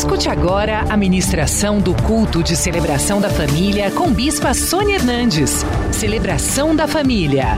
Escute 0.00 0.30
agora 0.30 0.80
a 0.90 0.96
ministração 0.96 1.78
do 1.78 1.94
culto 2.04 2.42
de 2.42 2.56
celebração 2.56 3.20
da 3.20 3.28
família 3.28 3.90
com 3.90 4.10
Bispa 4.10 4.54
Sônia 4.54 4.94
Hernandes. 4.94 5.56
Celebração 5.92 6.74
da 6.74 6.88
família. 6.88 7.48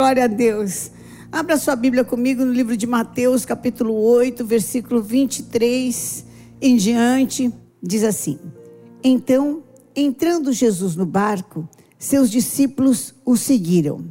Glória 0.00 0.24
a 0.24 0.26
Deus. 0.26 0.90
Abra 1.30 1.58
sua 1.58 1.76
Bíblia 1.76 2.02
comigo 2.02 2.46
no 2.46 2.50
livro 2.50 2.78
de 2.78 2.86
Mateus, 2.86 3.44
capítulo 3.44 3.92
8, 3.92 4.42
versículo 4.46 5.02
23 5.02 6.24
em 6.62 6.76
diante. 6.76 7.52
Diz 7.82 8.04
assim: 8.04 8.38
Então, 9.02 9.64
entrando 9.94 10.50
Jesus 10.50 10.96
no 10.96 11.04
barco, 11.04 11.68
seus 11.98 12.30
discípulos 12.30 13.14
o 13.22 13.36
seguiram. 13.36 14.02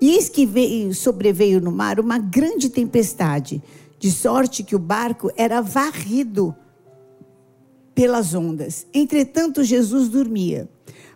E 0.00 0.10
eis 0.10 0.28
que 0.28 0.46
veio, 0.46 0.94
sobreveio 0.94 1.60
no 1.60 1.72
mar 1.72 1.98
uma 1.98 2.18
grande 2.18 2.68
tempestade 2.68 3.60
de 3.98 4.10
sorte 4.10 4.62
que 4.62 4.76
o 4.76 4.78
barco 4.78 5.30
era 5.36 5.60
varrido 5.60 6.54
pelas 7.94 8.32
ondas. 8.32 8.86
Entretanto, 8.94 9.64
Jesus 9.64 10.08
dormia. 10.08 10.68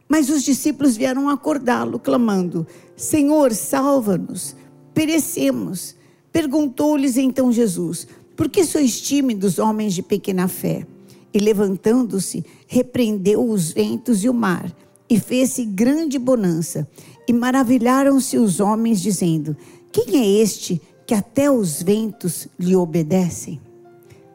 Mas 0.08 0.28
os 0.28 0.42
discípulos 0.42 0.96
vieram 0.96 1.28
acordá-lo, 1.28 1.98
clamando: 1.98 2.66
Senhor, 2.96 3.52
salva-nos, 3.54 4.54
perecemos. 4.92 5.94
Perguntou-lhes 6.32 7.16
então 7.16 7.52
Jesus: 7.52 8.06
Por 8.36 8.48
que 8.48 8.64
sois 8.64 9.00
tímidos, 9.00 9.58
homens 9.58 9.94
de 9.94 10.02
pequena 10.02 10.48
fé? 10.48 10.86
E 11.32 11.38
levantando-se, 11.38 12.44
repreendeu 12.66 13.48
os 13.48 13.72
ventos 13.72 14.22
e 14.22 14.28
o 14.28 14.34
mar, 14.34 14.70
e 15.08 15.18
fez-se 15.18 15.64
grande 15.64 16.18
bonança. 16.18 16.86
E 17.26 17.32
maravilharam-se 17.32 18.36
os 18.36 18.60
homens, 18.60 19.00
dizendo: 19.00 19.56
Quem 19.90 20.20
é 20.20 20.42
este 20.42 20.82
que 21.06 21.14
até 21.14 21.50
os 21.50 21.82
ventos 21.82 22.48
lhe 22.58 22.76
obedecem. 22.76 23.60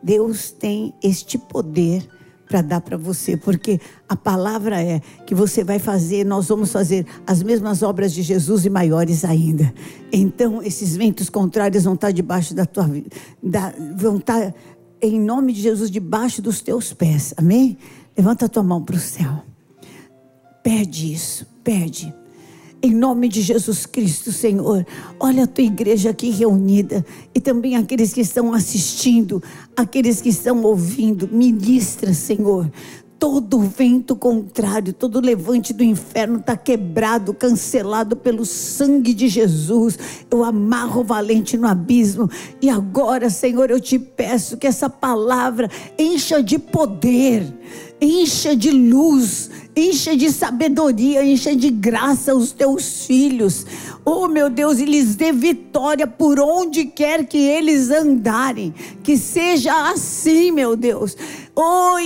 Deus 0.01 0.51
tem 0.51 0.93
este 1.01 1.37
poder 1.37 2.07
para 2.47 2.61
dar 2.61 2.81
para 2.81 2.97
você, 2.97 3.35
porque 3.35 3.79
a 4.07 4.15
palavra 4.15 4.81
é 4.81 5.01
que 5.25 5.35
você 5.35 5.63
vai 5.63 5.79
fazer, 5.79 6.25
nós 6.25 6.47
vamos 6.47 6.71
fazer 6.71 7.05
as 7.25 7.43
mesmas 7.43 7.83
obras 7.83 8.13
de 8.13 8.21
Jesus 8.21 8.65
e 8.65 8.69
maiores 8.69 9.25
ainda. 9.25 9.73
Então, 10.11 10.63
esses 10.63 10.95
ventos 10.95 11.29
contrários 11.29 11.83
vão 11.83 11.95
estar 11.95 12.11
debaixo 12.11 12.53
da 12.53 12.65
tua 12.65 12.87
vida, 12.87 13.09
vão 13.97 14.17
estar 14.17 14.53
em 15.01 15.19
nome 15.19 15.53
de 15.53 15.61
Jesus 15.61 15.91
debaixo 15.91 16.41
dos 16.41 16.61
teus 16.61 16.93
pés. 16.93 17.33
Amém? 17.35 17.77
Levanta 18.15 18.45
a 18.45 18.49
tua 18.49 18.63
mão 18.63 18.81
para 18.81 18.95
o 18.95 18.99
céu. 18.99 19.43
Pede 20.63 21.13
isso, 21.13 21.45
pede. 21.63 22.13
Em 22.87 22.93
nome 22.93 23.27
de 23.27 23.41
Jesus 23.41 23.85
Cristo, 23.85 24.31
Senhor, 24.31 24.87
olha 25.19 25.43
a 25.43 25.47
tua 25.47 25.65
igreja 25.65 26.11
aqui 26.11 26.29
reunida 26.29 27.05
e 27.35 27.41
também 27.41 27.75
aqueles 27.75 28.13
que 28.13 28.21
estão 28.21 28.53
assistindo, 28.53 29.43
aqueles 29.75 30.21
que 30.21 30.29
estão 30.29 30.63
ouvindo. 30.63 31.27
Ministra, 31.29 32.13
Senhor. 32.13 32.71
Todo 33.19 33.59
vento 33.59 34.15
contrário, 34.15 34.93
todo 34.93 35.19
levante 35.19 35.73
do 35.73 35.83
inferno 35.83 36.37
está 36.37 36.55
quebrado, 36.55 37.33
cancelado 37.33 38.15
pelo 38.15 38.45
sangue 38.45 39.11
de 39.11 39.27
Jesus. 39.27 39.97
Eu 40.29 40.43
amarro 40.43 41.01
o 41.01 41.03
valente 41.03 41.57
no 41.57 41.67
abismo. 41.67 42.29
E 42.61 42.69
agora, 42.69 43.27
Senhor, 43.31 43.71
eu 43.71 43.79
te 43.79 43.97
peço 43.97 44.55
que 44.55 44.67
essa 44.67 44.87
palavra 44.87 45.67
encha 45.97 46.43
de 46.43 46.59
poder, 46.59 47.51
encha 47.99 48.55
de 48.55 48.69
luz, 48.69 49.49
encha 49.75 50.15
de 50.15 50.31
sabedoria, 50.31 51.25
encha 51.25 51.55
de 51.55 51.71
graça 51.71 52.35
os 52.35 52.51
teus 52.51 53.07
filhos. 53.07 53.65
Oh, 54.05 54.27
meu 54.27 54.47
Deus, 54.47 54.77
e 54.77 54.85
lhes 54.85 55.15
dê 55.15 55.31
vitória 55.31 56.05
por 56.05 56.39
onde 56.39 56.85
quer 56.85 57.25
que 57.25 57.39
eles 57.39 57.89
andarem. 57.89 58.75
Que 59.01 59.17
seja 59.17 59.91
assim, 59.91 60.51
meu 60.51 60.75
Deus. 60.75 61.17
Oh, 61.55 61.97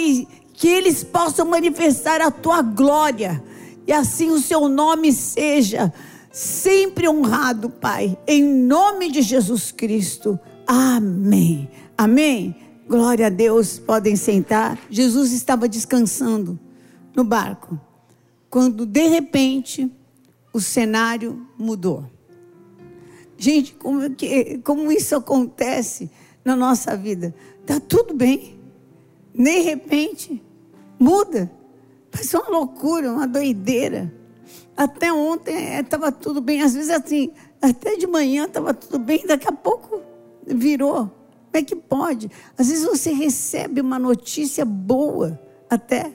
que 0.62 0.68
eles 0.68 1.04
possam 1.04 1.48
manifestar 1.48 2.22
a 2.22 2.30
tua 2.30 2.62
glória. 2.62 3.44
E 3.88 3.92
assim 3.92 4.30
o 4.30 4.38
seu 4.38 4.70
nome 4.70 5.12
seja 5.12 5.92
sempre 6.32 7.10
honrado, 7.10 7.68
Pai. 7.68 8.16
Em 8.28 8.44
nome 8.44 9.10
de 9.10 9.24
Jesus 9.24 9.72
Cristo. 9.72 10.40
Amém. 10.68 11.68
Amém. 11.98 12.56
Glória 12.88 13.26
a 13.26 13.30
Deus. 13.32 13.80
Podem 13.80 14.16
sentar. 14.16 14.78
Jesus 14.88 15.32
estava 15.32 15.68
descansando 15.68 16.60
no 17.16 17.24
barco, 17.24 17.82
quando 18.48 18.86
de 18.86 19.08
repente 19.08 19.92
o 20.54 20.62
cenário 20.62 21.44
mudou. 21.58 22.06
Gente, 23.36 23.74
como, 23.74 24.12
que, 24.12 24.60
como 24.60 24.92
isso 24.92 25.16
acontece 25.16 26.12
na 26.46 26.56
nossa 26.56 26.96
vida? 26.96 27.34
Está 27.62 27.80
tudo 27.80 28.14
bem, 28.14 28.60
de 29.34 29.60
repente 29.62 30.40
muda. 31.02 31.52
Parece 32.12 32.36
uma 32.38 32.50
loucura, 32.50 33.12
uma 33.12 33.28
doideira. 33.28 34.14
Até 34.76 35.12
ontem 35.12 35.80
estava 35.80 36.08
é, 36.08 36.12
tudo 36.12 36.42
bem, 36.42 36.62
às 36.62 36.74
vezes 36.74 36.90
assim, 36.90 37.32
até 37.62 37.96
de 37.96 38.08
manhã 38.08 38.46
estava 38.46 38.74
tudo 38.74 39.00
bem, 39.00 39.26
daqui 39.26 39.48
a 39.48 39.52
pouco 39.52 40.02
virou. 40.46 41.10
Como 41.52 41.54
é 41.54 41.62
que 41.62 41.76
pode? 41.76 42.32
Às 42.58 42.70
vezes 42.70 42.86
você 42.86 43.12
recebe 43.12 43.82
uma 43.82 44.00
notícia 44.00 44.64
boa, 44.64 45.40
até 45.70 46.12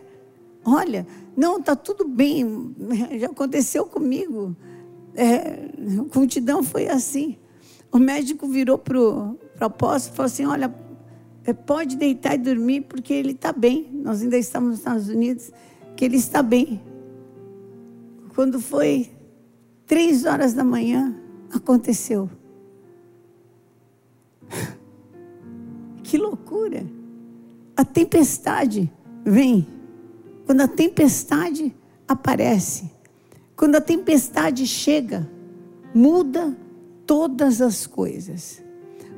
Olha, 0.66 1.06
não, 1.36 1.58
está 1.58 1.76
tudo 1.76 2.08
bem, 2.08 2.74
já 3.20 3.26
aconteceu 3.26 3.86
comigo. 3.86 4.56
É, 5.14 5.70
a 6.12 6.18
multidão 6.18 6.62
foi 6.64 6.88
assim. 6.88 7.38
O 7.92 7.98
médico 7.98 8.48
virou 8.48 8.76
para 8.76 8.98
o 8.98 9.38
apóstolo 9.60 10.12
e 10.12 10.16
falou 10.16 10.26
assim: 10.26 10.44
Olha, 10.44 10.66
é, 10.66 10.85
pode 11.54 11.96
deitar 11.96 12.34
e 12.34 12.38
dormir, 12.38 12.82
porque 12.82 13.12
ele 13.12 13.32
está 13.32 13.52
bem. 13.52 13.88
Nós 13.92 14.22
ainda 14.22 14.36
estamos 14.36 14.70
nos 14.70 14.78
Estados 14.78 15.08
Unidos, 15.08 15.52
que 15.96 16.04
ele 16.04 16.16
está 16.16 16.42
bem. 16.42 16.80
Quando 18.34 18.60
foi 18.60 19.10
três 19.86 20.24
horas 20.24 20.52
da 20.52 20.64
manhã, 20.64 21.14
aconteceu. 21.52 22.28
Que 26.02 26.18
loucura! 26.18 26.86
A 27.76 27.84
tempestade 27.84 28.88
vem 29.24 29.66
quando 30.46 30.60
a 30.60 30.68
tempestade 30.68 31.74
aparece, 32.06 32.88
quando 33.56 33.74
a 33.74 33.80
tempestade 33.80 34.64
chega, 34.64 35.28
muda 35.92 36.56
todas 37.04 37.60
as 37.60 37.84
coisas. 37.84 38.62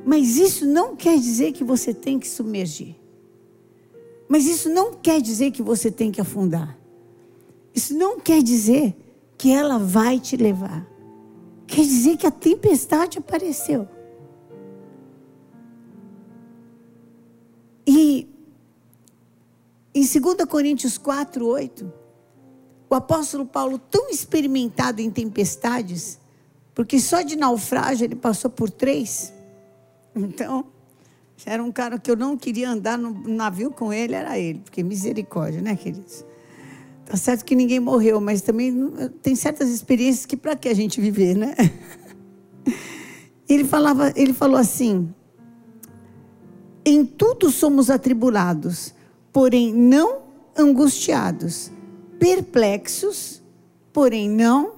Mas 0.05 0.37
isso 0.37 0.65
não 0.65 0.95
quer 0.95 1.17
dizer 1.17 1.51
que 1.51 1.63
você 1.63 1.93
tem 1.93 2.19
que 2.19 2.27
submergir. 2.27 2.95
Mas 4.27 4.45
isso 4.45 4.69
não 4.69 4.93
quer 4.93 5.21
dizer 5.21 5.51
que 5.51 5.61
você 5.61 5.89
tem 5.91 6.11
que 6.11 6.21
afundar. 6.21 6.77
Isso 7.73 7.95
não 7.95 8.19
quer 8.19 8.43
dizer 8.43 8.95
que 9.37 9.51
ela 9.51 9.77
vai 9.77 10.19
te 10.19 10.37
levar. 10.37 10.87
Quer 11.65 11.81
dizer 11.81 12.17
que 12.17 12.27
a 12.27 12.31
tempestade 12.31 13.17
apareceu. 13.17 13.87
E 17.85 18.27
em 19.93 20.01
2 20.01 20.45
Coríntios 20.47 20.97
4, 20.97 21.45
8, 21.45 21.93
o 22.89 22.95
apóstolo 22.95 23.45
Paulo, 23.45 23.77
tão 23.77 24.09
experimentado 24.09 25.01
em 25.01 25.09
tempestades, 25.09 26.19
porque 26.73 26.99
só 26.99 27.21
de 27.21 27.35
naufrágio 27.35 28.05
ele 28.05 28.15
passou 28.15 28.49
por 28.49 28.69
três. 28.69 29.33
Então, 30.15 30.65
era 31.45 31.63
um 31.63 31.71
cara 31.71 31.97
que 31.97 32.09
eu 32.11 32.15
não 32.15 32.37
queria 32.37 32.69
andar 32.69 32.97
no 32.97 33.11
navio 33.27 33.71
com 33.71 33.93
ele, 33.93 34.13
era 34.13 34.37
ele, 34.37 34.59
porque 34.59 34.83
misericórdia, 34.83 35.61
né, 35.61 35.75
queridos? 35.75 36.25
Tá 37.05 37.17
certo 37.17 37.43
que 37.43 37.55
ninguém 37.55 37.79
morreu, 37.79 38.21
mas 38.21 38.41
também 38.41 38.91
tem 39.23 39.35
certas 39.35 39.69
experiências 39.69 40.25
que 40.25 40.37
para 40.37 40.55
que 40.55 40.69
a 40.69 40.73
gente 40.73 41.01
viver, 41.01 41.35
né? 41.35 41.55
Ele 43.49 43.63
falava, 43.65 44.13
ele 44.15 44.31
falou 44.31 44.57
assim: 44.57 45.11
Em 46.85 47.03
tudo 47.03 47.49
somos 47.49 47.89
atribulados, 47.89 48.93
porém 49.33 49.73
não 49.73 50.21
angustiados, 50.55 51.71
perplexos, 52.19 53.41
porém 53.91 54.29
não 54.29 54.73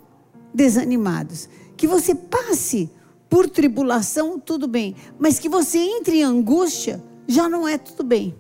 desanimados. 0.54 1.50
Que 1.76 1.86
você 1.86 2.16
passe 2.16 2.90
por 3.32 3.50
tribulação, 3.50 4.38
tudo 4.38 4.68
bem, 4.68 4.94
mas 5.18 5.40
que 5.40 5.48
você 5.48 5.78
entre 5.78 6.18
em 6.18 6.24
angústia, 6.24 7.02
já 7.26 7.48
não 7.48 7.66
é 7.66 7.78
tudo 7.78 8.04
bem. 8.04 8.36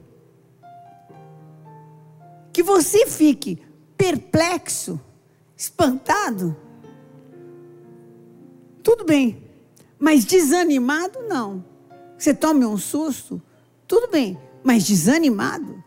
Que 2.51 2.61
você 2.61 3.07
fique 3.07 3.57
perplexo, 3.97 4.99
espantado, 5.55 6.57
tudo 8.83 9.05
bem, 9.05 9.41
mas 9.97 10.25
desanimado, 10.25 11.19
não. 11.21 11.63
Você 12.17 12.33
tome 12.33 12.65
um 12.65 12.77
susto, 12.77 13.41
tudo 13.87 14.11
bem, 14.11 14.37
mas 14.61 14.83
desanimado, 14.83 15.81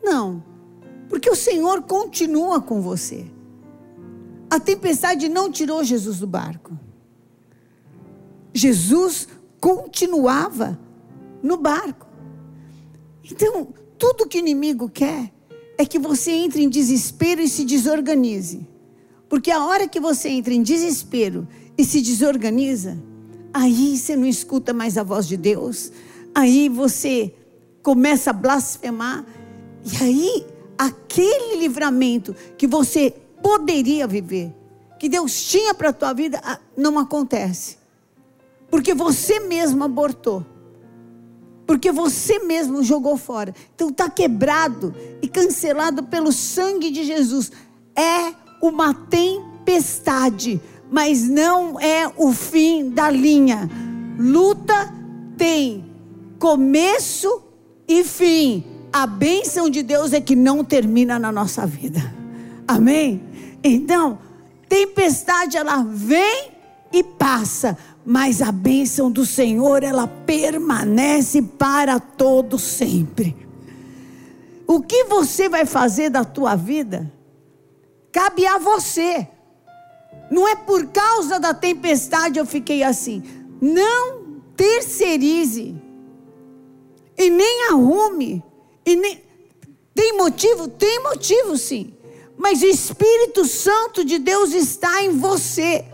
não, 0.00 0.44
porque 1.08 1.28
o 1.28 1.34
Senhor 1.34 1.82
continua 1.82 2.60
com 2.60 2.80
você. 2.80 3.26
A 4.48 4.60
tempestade 4.60 5.28
não 5.28 5.50
tirou 5.50 5.82
Jesus 5.82 6.20
do 6.20 6.26
barco. 6.28 6.78
Jesus 8.54 9.26
continuava 9.60 10.78
no 11.42 11.56
barco. 11.56 12.06
Então, 13.28 13.68
tudo 13.98 14.28
que 14.28 14.38
o 14.38 14.40
inimigo 14.40 14.88
quer 14.88 15.32
é 15.76 15.84
que 15.84 15.98
você 15.98 16.30
entre 16.30 16.62
em 16.62 16.68
desespero 16.68 17.40
e 17.40 17.48
se 17.48 17.64
desorganize. 17.64 18.66
Porque 19.28 19.50
a 19.50 19.64
hora 19.64 19.88
que 19.88 19.98
você 19.98 20.28
entra 20.28 20.54
em 20.54 20.62
desespero 20.62 21.48
e 21.76 21.84
se 21.84 22.00
desorganiza, 22.00 22.96
aí 23.52 23.98
você 23.98 24.14
não 24.14 24.26
escuta 24.26 24.72
mais 24.72 24.96
a 24.96 25.02
voz 25.02 25.26
de 25.26 25.36
Deus, 25.36 25.90
aí 26.34 26.68
você 26.68 27.34
começa 27.82 28.30
a 28.30 28.32
blasfemar, 28.32 29.24
e 29.84 30.04
aí 30.04 30.46
aquele 30.78 31.56
livramento 31.56 32.34
que 32.56 32.66
você 32.66 33.10
poderia 33.42 34.06
viver, 34.06 34.54
que 34.98 35.08
Deus 35.08 35.42
tinha 35.44 35.74
para 35.74 35.88
a 35.88 35.92
tua 35.92 36.12
vida, 36.12 36.40
ah, 36.44 36.60
não 36.76 36.98
acontece. 36.98 37.83
Porque 38.74 38.92
você 38.92 39.38
mesmo 39.38 39.84
abortou. 39.84 40.44
Porque 41.64 41.92
você 41.92 42.40
mesmo 42.40 42.82
jogou 42.82 43.16
fora. 43.16 43.54
Então 43.72 43.90
está 43.90 44.10
quebrado 44.10 44.92
e 45.22 45.28
cancelado 45.28 46.02
pelo 46.02 46.32
sangue 46.32 46.90
de 46.90 47.04
Jesus. 47.04 47.52
É 47.94 48.34
uma 48.60 48.92
tempestade, 48.92 50.60
mas 50.90 51.28
não 51.28 51.78
é 51.78 52.10
o 52.16 52.32
fim 52.32 52.90
da 52.90 53.08
linha. 53.08 53.70
Luta 54.18 54.92
tem 55.38 55.84
começo 56.40 57.44
e 57.86 58.02
fim. 58.02 58.64
A 58.92 59.06
bênção 59.06 59.70
de 59.70 59.84
Deus 59.84 60.12
é 60.12 60.20
que 60.20 60.34
não 60.34 60.64
termina 60.64 61.16
na 61.16 61.30
nossa 61.30 61.64
vida. 61.64 62.12
Amém? 62.66 63.22
Então, 63.62 64.18
tempestade 64.68 65.56
ela 65.56 65.84
vem 65.84 66.54
e 66.92 67.04
passa, 67.04 67.76
mas 68.04 68.42
a 68.42 68.52
bênção 68.52 69.10
do 69.10 69.24
Senhor 69.24 69.82
ela 69.82 70.06
permanece 70.06 71.40
para 71.40 71.98
todo 71.98 72.58
sempre. 72.58 73.34
O 74.66 74.80
que 74.80 75.04
você 75.04 75.48
vai 75.48 75.64
fazer 75.64 76.10
da 76.10 76.24
tua 76.24 76.54
vida 76.54 77.10
cabe 78.12 78.46
a 78.46 78.58
você. 78.58 79.26
Não 80.30 80.46
é 80.46 80.54
por 80.54 80.86
causa 80.86 81.38
da 81.38 81.54
tempestade 81.54 82.38
eu 82.38 82.46
fiquei 82.46 82.82
assim. 82.82 83.22
Não 83.60 84.40
terceirize. 84.56 85.74
E 87.16 87.30
nem 87.30 87.68
arrume. 87.70 88.42
E 88.84 88.96
nem... 88.96 89.22
Tem 89.94 90.16
motivo? 90.16 90.68
Tem 90.68 91.02
motivo 91.02 91.56
sim. 91.56 91.94
Mas 92.36 92.62
o 92.62 92.66
Espírito 92.66 93.44
Santo 93.44 94.04
de 94.04 94.18
Deus 94.18 94.52
está 94.52 95.02
em 95.02 95.10
você. 95.10 95.84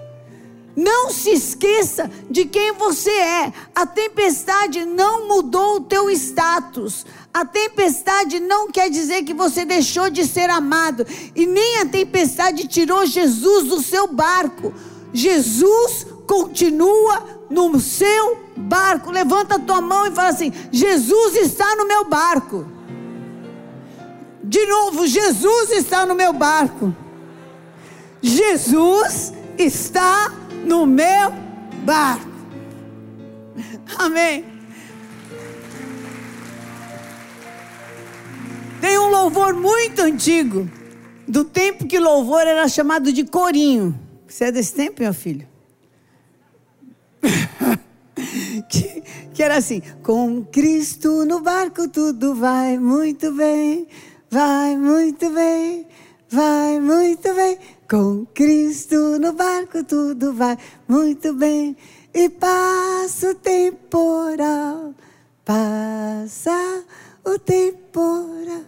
Não 0.81 1.11
se 1.11 1.29
esqueça 1.29 2.11
de 2.31 2.47
quem 2.47 2.73
você 2.73 3.11
é. 3.11 3.53
A 3.75 3.85
tempestade 3.85 4.87
não 4.87 5.29
mudou 5.29 5.77
o 5.77 5.81
teu 5.83 6.09
status. 6.11 7.05
A 7.35 7.45
tempestade 7.45 8.41
não 8.41 8.71
quer 8.71 8.89
dizer 8.89 9.23
que 9.25 9.35
você 9.35 9.67
deixou 9.67 10.09
de 10.09 10.27
ser 10.27 10.49
amado. 10.49 11.07
E 11.37 11.45
nem 11.45 11.81
a 11.81 11.87
tempestade 11.87 12.67
tirou 12.67 13.05
Jesus 13.05 13.69
do 13.69 13.83
seu 13.83 14.07
barco. 14.07 14.73
Jesus 15.13 16.07
continua 16.27 17.25
no 17.51 17.79
seu 17.79 18.39
barco. 18.57 19.11
Levanta 19.11 19.57
a 19.57 19.61
tua 19.61 19.83
mão 19.83 20.07
e 20.07 20.13
fala 20.13 20.31
assim: 20.31 20.51
Jesus 20.73 21.37
está 21.37 21.77
no 21.77 21.87
meu 21.87 22.09
barco. 22.09 22.67
De 24.43 24.65
novo, 24.65 25.07
Jesus 25.07 25.73
está 25.73 26.07
no 26.07 26.15
meu 26.15 26.33
barco. 26.33 26.97
Jesus 28.23 29.35
está 29.59 30.40
no 30.65 30.87
meu 30.87 31.33
barco. 31.85 32.31
Amém. 33.99 34.45
Tem 38.81 38.99
um 38.99 39.11
louvor 39.11 39.53
muito 39.53 40.01
antigo, 40.01 40.69
do 41.29 41.45
tempo 41.45 41.87
que 41.87 41.99
louvor 41.99 42.47
era 42.47 42.67
chamado 42.67 43.13
de 43.13 43.25
corinho. 43.25 43.99
Você 44.27 44.45
é 44.45 44.53
desse 44.53 44.75
tempo, 44.75 45.03
meu 45.03 45.13
filho? 45.13 45.47
que, 48.69 49.03
que 49.35 49.43
era 49.43 49.57
assim: 49.57 49.83
com 50.03 50.45
Cristo 50.45 51.25
no 51.27 51.41
barco 51.41 51.89
tudo 51.89 52.35
vai 52.35 52.79
muito 52.79 53.33
bem, 53.33 53.87
vai 54.31 54.77
muito 54.77 55.31
bem, 55.31 55.87
vai 56.29 56.81
muito 56.81 57.35
bem. 57.35 57.59
Com 57.91 58.25
Cristo 58.27 59.19
no 59.19 59.33
barco 59.33 59.83
tudo 59.83 60.33
vai 60.33 60.57
muito 60.87 61.35
bem. 61.35 61.77
E 62.15 62.29
passa 62.29 63.31
o 63.31 63.35
temporal, 63.35 64.95
passa 65.45 66.85
o 67.25 67.37
temporal. 67.37 68.63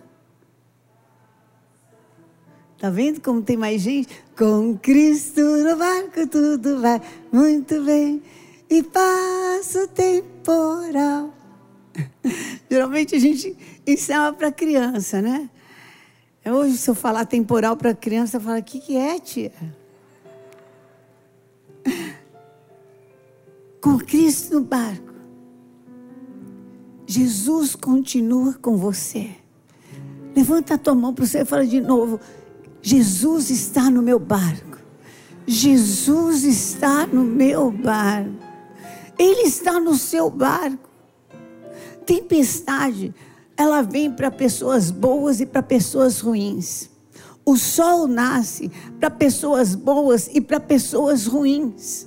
Tá 2.80 2.90
vendo 2.90 3.20
como 3.20 3.42
tem 3.42 3.56
mais 3.56 3.80
gente? 3.80 4.08
Com 4.36 4.76
Cristo 4.76 5.40
no 5.40 5.76
barco 5.76 6.26
tudo 6.26 6.80
vai 6.80 7.00
muito 7.30 7.80
bem. 7.84 8.20
E 8.68 8.82
passa 8.82 9.84
o 9.84 9.86
temporal. 9.86 11.32
Geralmente 12.68 13.14
a 13.14 13.20
gente 13.20 13.56
ensina 13.86 14.32
para 14.32 14.50
criança, 14.50 15.22
né? 15.22 15.48
Hoje, 16.44 16.76
se 16.76 16.90
eu 16.90 16.94
falar 16.94 17.24
temporal 17.24 17.76
para 17.76 17.94
criança, 17.94 18.40
fala: 18.40 18.58
o 18.58 18.62
que, 18.62 18.80
que 18.80 18.96
é, 18.96 19.18
tia? 19.20 19.52
Com 23.80 23.98
Cristo 23.98 24.54
no 24.54 24.60
barco. 24.60 25.12
Jesus 27.06 27.76
continua 27.76 28.54
com 28.54 28.76
você. 28.76 29.30
Levanta 30.34 30.74
a 30.74 30.78
tua 30.78 30.94
mão 30.94 31.14
para 31.14 31.26
você 31.26 31.40
e 31.40 31.44
fala 31.44 31.64
de 31.64 31.80
novo: 31.80 32.18
Jesus 32.80 33.50
está 33.50 33.88
no 33.88 34.02
meu 34.02 34.18
barco. 34.18 34.78
Jesus 35.46 36.42
está 36.42 37.06
no 37.06 37.22
meu 37.22 37.70
barco. 37.70 38.30
Ele 39.16 39.42
está 39.42 39.78
no 39.78 39.94
seu 39.94 40.28
barco. 40.28 40.88
Tempestade 42.04 43.14
ela 43.56 43.82
vem 43.82 44.10
para 44.10 44.30
pessoas 44.30 44.90
boas 44.90 45.40
e 45.40 45.46
para 45.46 45.62
pessoas 45.62 46.20
ruins. 46.20 46.90
O 47.44 47.56
sol 47.56 48.06
nasce 48.06 48.70
para 49.00 49.10
pessoas 49.10 49.74
boas 49.74 50.28
e 50.32 50.40
para 50.40 50.60
pessoas 50.60 51.26
ruins. 51.26 52.06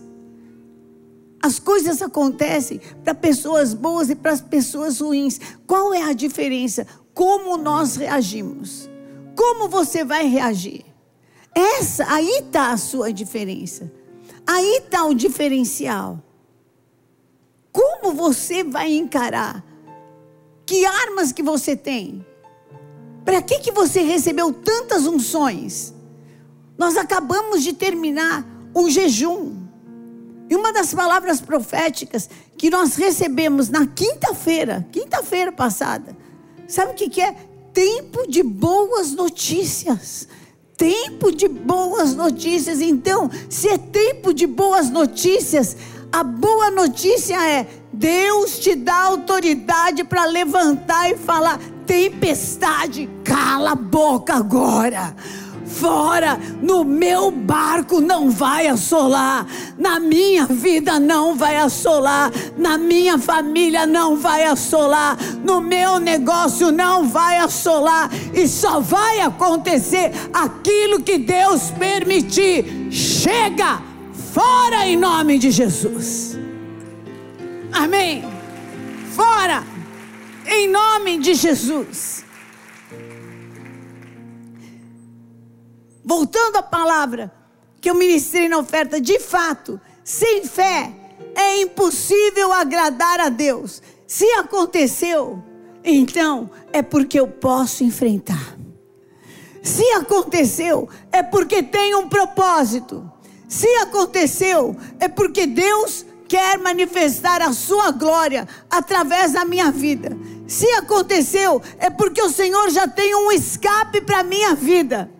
As 1.41 1.59
coisas 1.59 2.01
acontecem 2.01 2.79
para 3.03 3.13
pessoas 3.13 3.73
boas 3.73 4.09
e 4.09 4.15
para 4.15 4.37
pessoas 4.37 4.99
ruins. 4.99 5.39
Qual 5.67 5.93
é 5.93 6.01
a 6.01 6.13
diferença? 6.13 6.87
Como 7.13 7.57
nós 7.57 7.95
reagimos? 7.95 8.89
Como 9.35 9.69
você 9.69 10.03
vai 10.03 10.27
reagir? 10.27 10.85
Essa 11.53 12.11
aí 12.11 12.39
está 12.39 12.71
a 12.71 12.77
sua 12.77 13.13
diferença. 13.13 13.91
Aí 14.47 14.77
está 14.77 15.05
o 15.05 15.13
diferencial. 15.13 16.21
Como 17.71 18.13
você 18.13 18.63
vai 18.63 18.93
encarar? 18.93 19.63
Que 20.65 20.85
armas 20.85 21.31
que 21.31 21.43
você 21.43 21.75
tem? 21.75 22.25
Para 23.23 23.41
que 23.41 23.59
que 23.59 23.71
você 23.71 24.01
recebeu 24.01 24.51
tantas 24.51 25.05
unções? 25.05 25.93
Nós 26.77 26.97
acabamos 26.97 27.63
de 27.63 27.73
terminar 27.73 28.45
um 28.75 28.89
jejum. 28.89 29.65
E 30.49 30.55
uma 30.55 30.71
das 30.71 30.93
palavras 30.93 31.41
proféticas 31.41 32.29
que 32.57 32.69
nós 32.69 32.95
recebemos 32.95 33.69
na 33.69 33.87
quinta-feira, 33.87 34.87
quinta-feira 34.91 35.51
passada, 35.51 36.15
sabe 36.67 36.91
o 36.91 36.95
que, 36.95 37.09
que 37.09 37.21
é? 37.21 37.35
Tempo 37.73 38.27
de 38.27 38.43
boas 38.43 39.11
notícias. 39.11 40.27
Tempo 40.77 41.31
de 41.31 41.47
boas 41.47 42.13
notícias. 42.13 42.81
Então, 42.81 43.29
se 43.49 43.69
é 43.69 43.77
tempo 43.77 44.33
de 44.33 44.45
boas 44.45 44.89
notícias, 44.89 45.75
a 46.15 46.23
boa 46.23 46.71
notícia 46.71 47.35
é: 47.45 47.67
Deus 47.91 48.57
te 48.59 48.73
dá 48.73 49.03
autoridade 49.03 50.03
para 50.05 50.23
levantar 50.25 51.11
e 51.11 51.17
falar: 51.17 51.59
tempestade, 51.85 53.09
cala 53.23 53.71
a 53.71 53.75
boca 53.75 54.33
agora. 54.33 55.13
Fora, 55.65 56.39
no 56.61 56.85
meu 56.85 57.29
barco 57.31 57.99
não 57.99 58.29
vai 58.29 58.67
assolar, 58.67 59.45
na 59.77 59.99
minha 59.99 60.45
vida 60.45 60.99
não 60.99 61.35
vai 61.35 61.57
assolar, 61.57 62.31
na 62.55 62.77
minha 62.77 63.17
família 63.17 63.85
não 63.85 64.15
vai 64.15 64.45
assolar, 64.45 65.17
no 65.43 65.59
meu 65.59 65.99
negócio 65.99 66.71
não 66.71 67.09
vai 67.09 67.39
assolar, 67.39 68.09
e 68.33 68.47
só 68.47 68.79
vai 68.79 69.19
acontecer 69.19 70.13
aquilo 70.33 71.01
que 71.01 71.17
Deus 71.17 71.71
permitir. 71.71 72.87
Chega, 72.89 73.81
fora 74.35 74.85
em 74.85 74.97
nome 74.97 75.39
de 75.39 75.49
Jesus. 75.49 76.37
Amém. 77.71 78.21
Fora. 79.15 79.63
Em 80.45 80.67
nome 80.67 81.19
de 81.19 81.33
Jesus. 81.33 82.25
Voltando 86.03 86.57
à 86.57 86.61
palavra 86.61 87.31
que 87.79 87.89
eu 87.89 87.95
ministrei 87.95 88.49
na 88.49 88.57
oferta, 88.57 88.99
de 88.99 89.19
fato, 89.19 89.79
sem 90.03 90.43
fé 90.43 90.91
é 91.33 91.61
impossível 91.61 92.51
agradar 92.51 93.21
a 93.21 93.29
Deus. 93.29 93.81
Se 94.05 94.25
aconteceu, 94.33 95.41
então 95.81 96.51
é 96.73 96.81
porque 96.81 97.17
eu 97.17 97.27
posso 97.27 97.85
enfrentar. 97.85 98.57
Se 99.63 99.85
aconteceu, 99.93 100.89
é 101.09 101.23
porque 101.23 101.63
tem 101.63 101.95
um 101.95 102.09
propósito. 102.09 103.09
Se 103.47 103.67
aconteceu, 103.77 104.75
é 104.99 105.07
porque 105.07 105.45
Deus 105.45 106.05
quer 106.27 106.57
manifestar 106.57 107.41
a 107.41 107.53
sua 107.53 107.91
glória 107.91 108.47
através 108.69 109.33
da 109.33 109.45
minha 109.45 109.71
vida. 109.71 110.17
Se 110.47 110.67
aconteceu, 110.73 111.61
é 111.77 111.89
porque 111.89 112.21
o 112.21 112.29
Senhor 112.29 112.69
já 112.69 112.87
tem 112.87 113.15
um 113.15 113.31
escape 113.31 114.01
para 114.01 114.19
a 114.19 114.23
minha 114.23 114.55
vida. 114.55 115.11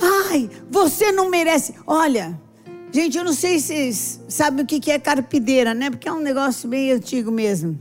Ai, 0.00 0.50
você 0.70 1.12
não 1.12 1.28
merece. 1.28 1.74
Olha, 1.86 2.38
gente, 2.90 3.18
eu 3.18 3.24
não 3.24 3.32
sei 3.32 3.58
se 3.58 3.66
vocês 3.66 4.20
sabem 4.28 4.64
o 4.64 4.66
que 4.66 4.90
é 4.90 4.98
carpideira, 4.98 5.74
né? 5.74 5.90
Porque 5.90 6.08
é 6.08 6.12
um 6.12 6.20
negócio 6.20 6.68
bem 6.68 6.92
antigo 6.92 7.30
mesmo. 7.30 7.78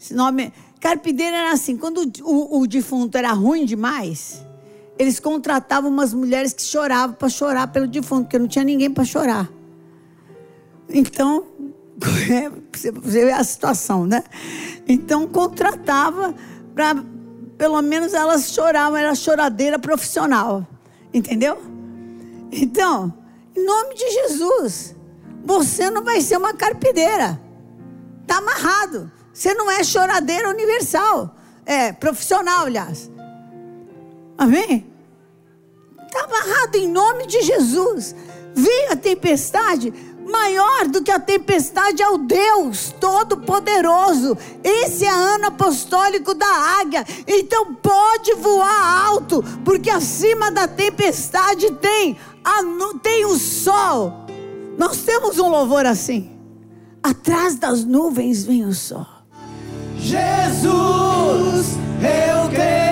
Esse 0.00 0.14
nome. 0.14 0.52
Carpideira 0.80 1.36
era 1.36 1.52
assim: 1.52 1.76
quando 1.76 2.12
o, 2.22 2.58
o, 2.58 2.60
o 2.60 2.66
defunto 2.66 3.16
era 3.16 3.32
ruim 3.32 3.64
demais, 3.64 4.43
eles 4.98 5.18
contratavam 5.18 5.90
umas 5.90 6.12
mulheres 6.12 6.52
que 6.52 6.62
choravam 6.62 7.16
para 7.16 7.28
chorar 7.28 7.68
pelo 7.68 7.86
defunto, 7.86 8.24
porque 8.24 8.38
não 8.38 8.46
tinha 8.46 8.64
ninguém 8.64 8.90
para 8.90 9.04
chorar. 9.04 9.48
Então, 10.88 11.46
é, 12.30 12.50
você 12.72 12.92
vê 12.92 13.32
a 13.32 13.42
situação, 13.42 14.06
né? 14.06 14.22
Então, 14.86 15.26
contratava 15.26 16.34
para, 16.74 17.02
pelo 17.58 17.80
menos 17.82 18.14
elas 18.14 18.52
choravam, 18.52 18.96
era 18.96 19.14
choradeira 19.14 19.78
profissional. 19.78 20.66
Entendeu? 21.12 21.60
Então, 22.52 23.12
em 23.56 23.64
nome 23.64 23.94
de 23.94 24.10
Jesus, 24.10 24.94
você 25.44 25.90
não 25.90 26.02
vai 26.04 26.20
ser 26.20 26.36
uma 26.36 26.54
carpideira. 26.54 27.40
Está 28.22 28.38
amarrado. 28.38 29.10
Você 29.32 29.52
não 29.54 29.70
é 29.70 29.82
choradeira 29.82 30.48
universal. 30.48 31.36
É 31.66 31.92
profissional, 31.92 32.66
aliás. 32.66 33.10
Amém? 34.36 34.86
Está 36.06 36.24
amarrado 36.24 36.76
em 36.76 36.88
nome 36.88 37.26
de 37.26 37.42
Jesus. 37.42 38.14
Veio 38.54 38.92
a 38.92 38.96
tempestade, 38.96 39.92
maior 40.30 40.86
do 40.86 41.02
que 41.02 41.10
a 41.10 41.18
tempestade 41.18 42.02
é 42.02 42.08
o 42.08 42.18
Deus 42.18 42.94
Todo-Poderoso. 43.00 44.36
Esse 44.62 45.04
é 45.04 45.10
ano 45.10 45.46
apostólico 45.46 46.34
da 46.34 46.46
águia. 46.80 47.04
Então 47.26 47.74
pode 47.74 48.34
voar 48.34 49.06
alto, 49.06 49.42
porque 49.64 49.90
acima 49.90 50.50
da 50.50 50.68
tempestade 50.68 51.72
tem, 51.72 52.16
a, 52.44 52.60
tem 53.02 53.24
o 53.24 53.36
sol. 53.36 54.24
Nós 54.78 54.98
temos 54.98 55.38
um 55.38 55.48
louvor 55.48 55.86
assim. 55.86 56.30
Atrás 57.02 57.56
das 57.56 57.84
nuvens 57.84 58.44
vem 58.44 58.64
o 58.64 58.72
sol. 58.72 59.06
Jesus, 59.98 61.76
eu 62.00 62.50
creio. 62.50 62.83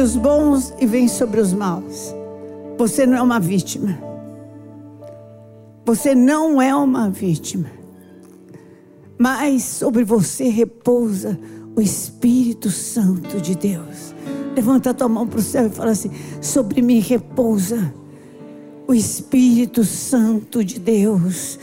Sobre 0.00 0.02
os 0.02 0.16
bons 0.16 0.74
e 0.80 0.86
vem 0.86 1.08
sobre 1.08 1.40
os 1.40 1.52
maus. 1.52 2.14
Você 2.78 3.04
não 3.04 3.18
é 3.18 3.22
uma 3.22 3.38
vítima. 3.38 3.98
Você 5.84 6.14
não 6.14 6.60
é 6.60 6.74
uma 6.74 7.10
vítima. 7.10 7.70
Mas 9.18 9.62
sobre 9.62 10.04
você 10.04 10.48
repousa 10.48 11.38
o 11.76 11.80
Espírito 11.80 12.70
Santo 12.70 13.40
de 13.40 13.54
Deus. 13.54 14.14
Levanta 14.54 14.90
a 14.90 14.94
tua 14.94 15.08
mão 15.08 15.26
para 15.26 15.40
o 15.40 15.42
céu 15.42 15.66
e 15.66 15.70
fala 15.70 15.90
assim: 15.90 16.10
sobre 16.40 16.80
mim 16.80 17.00
repousa 17.00 17.92
o 18.88 18.94
Espírito 18.94 19.84
Santo 19.84 20.64
de 20.64 20.78
Deus. 20.78 21.58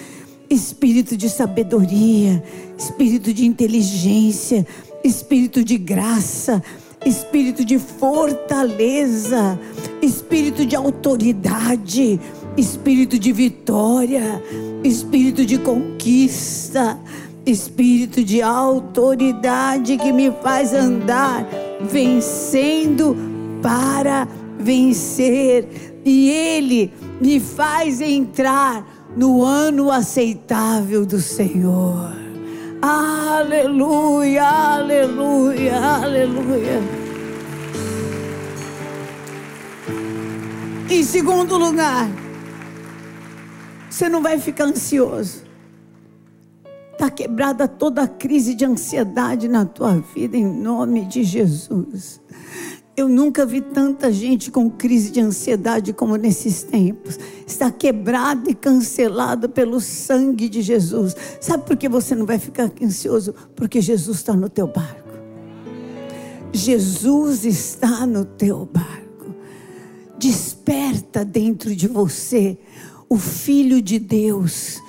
Espírito 0.49 1.17
de 1.17 1.29
sabedoria, 1.29 2.41
espírito 2.77 3.33
de 3.33 3.45
inteligência, 3.45 4.65
espírito 5.03 5.61
de 5.61 5.77
graça, 5.77 6.63
espírito 7.05 7.63
de 7.63 7.79
fortaleza, 7.79 9.59
espírito 10.01 10.65
de 10.65 10.75
autoridade, 10.75 12.19
espírito 12.57 13.17
de 13.17 13.31
vitória, 13.31 14.41
espírito 14.83 15.45
de 15.45 15.57
conquista, 15.57 16.99
espírito 17.45 18.23
de 18.23 18.41
autoridade 18.41 19.97
que 19.97 20.11
me 20.11 20.31
faz 20.43 20.73
andar 20.73 21.47
vencendo 21.81 23.15
para 23.61 24.27
vencer. 24.59 26.01
E 26.03 26.29
Ele 26.29 26.91
me 27.21 27.39
faz 27.39 28.01
entrar 28.01 28.85
no 29.15 29.43
ano 29.43 29.91
aceitável 29.91 31.05
do 31.05 31.19
Senhor. 31.19 32.26
Aleluia, 32.81 34.43
aleluia, 34.43 35.79
aleluia. 35.79 36.79
Em 40.89 41.03
segundo 41.03 41.57
lugar, 41.57 42.07
você 43.89 44.07
não 44.07 44.21
vai 44.21 44.39
ficar 44.39 44.65
ansioso. 44.65 45.43
Está 46.93 47.09
quebrada 47.09 47.67
toda 47.67 48.03
a 48.03 48.07
crise 48.07 48.53
de 48.53 48.63
ansiedade 48.63 49.47
na 49.47 49.65
tua 49.65 49.95
vida, 49.95 50.37
em 50.37 50.45
nome 50.45 51.05
de 51.05 51.23
Jesus. 51.23 52.21
Eu 52.97 53.07
nunca 53.07 53.45
vi 53.45 53.61
tanta 53.61 54.11
gente 54.11 54.49
com 54.49 54.71
crise 54.71 55.11
de 55.11 55.21
ansiedade 55.21 55.93
como 55.93 56.15
nesses 56.15 56.63
tempos. 56.63 57.19
Está 57.45 57.69
quebrado 57.69 58.49
e 58.49 58.55
cancelado 58.55 59.47
pelo 59.47 59.79
sangue 59.79 60.49
de 60.49 60.63
Jesus. 60.63 61.15
Sabe 61.39 61.63
por 61.63 61.77
que 61.77 61.87
você 61.87 62.15
não 62.15 62.25
vai 62.25 62.39
ficar 62.39 62.71
ansioso? 62.81 63.35
Porque 63.55 63.81
Jesus 63.81 64.17
está 64.17 64.33
no 64.33 64.49
teu 64.49 64.65
barco. 64.65 65.13
Jesus 66.51 67.45
está 67.45 68.03
no 68.07 68.25
teu 68.25 68.65
barco. 68.65 69.35
Desperta 70.17 71.23
dentro 71.23 71.75
de 71.75 71.87
você 71.87 72.57
o 73.07 73.19
Filho 73.19 73.79
de 73.79 73.99
Deus. 73.99 74.81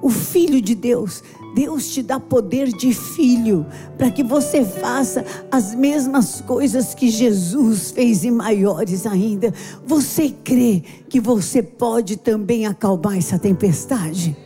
O 0.00 0.08
Filho 0.08 0.60
de 0.62 0.76
Deus 0.76 1.20
Deus 1.56 1.88
te 1.88 2.02
dá 2.02 2.20
poder 2.20 2.68
de 2.68 2.92
filho 2.92 3.64
para 3.96 4.10
que 4.10 4.22
você 4.22 4.62
faça 4.62 5.24
as 5.50 5.74
mesmas 5.74 6.42
coisas 6.42 6.94
que 6.94 7.08
Jesus 7.08 7.92
fez 7.92 8.24
e 8.24 8.30
maiores 8.30 9.06
ainda. 9.06 9.54
Você 9.86 10.28
crê 10.44 10.82
que 11.08 11.18
você 11.18 11.62
pode 11.62 12.18
também 12.18 12.66
acalmar 12.66 13.16
essa 13.16 13.38
tempestade? 13.38 14.36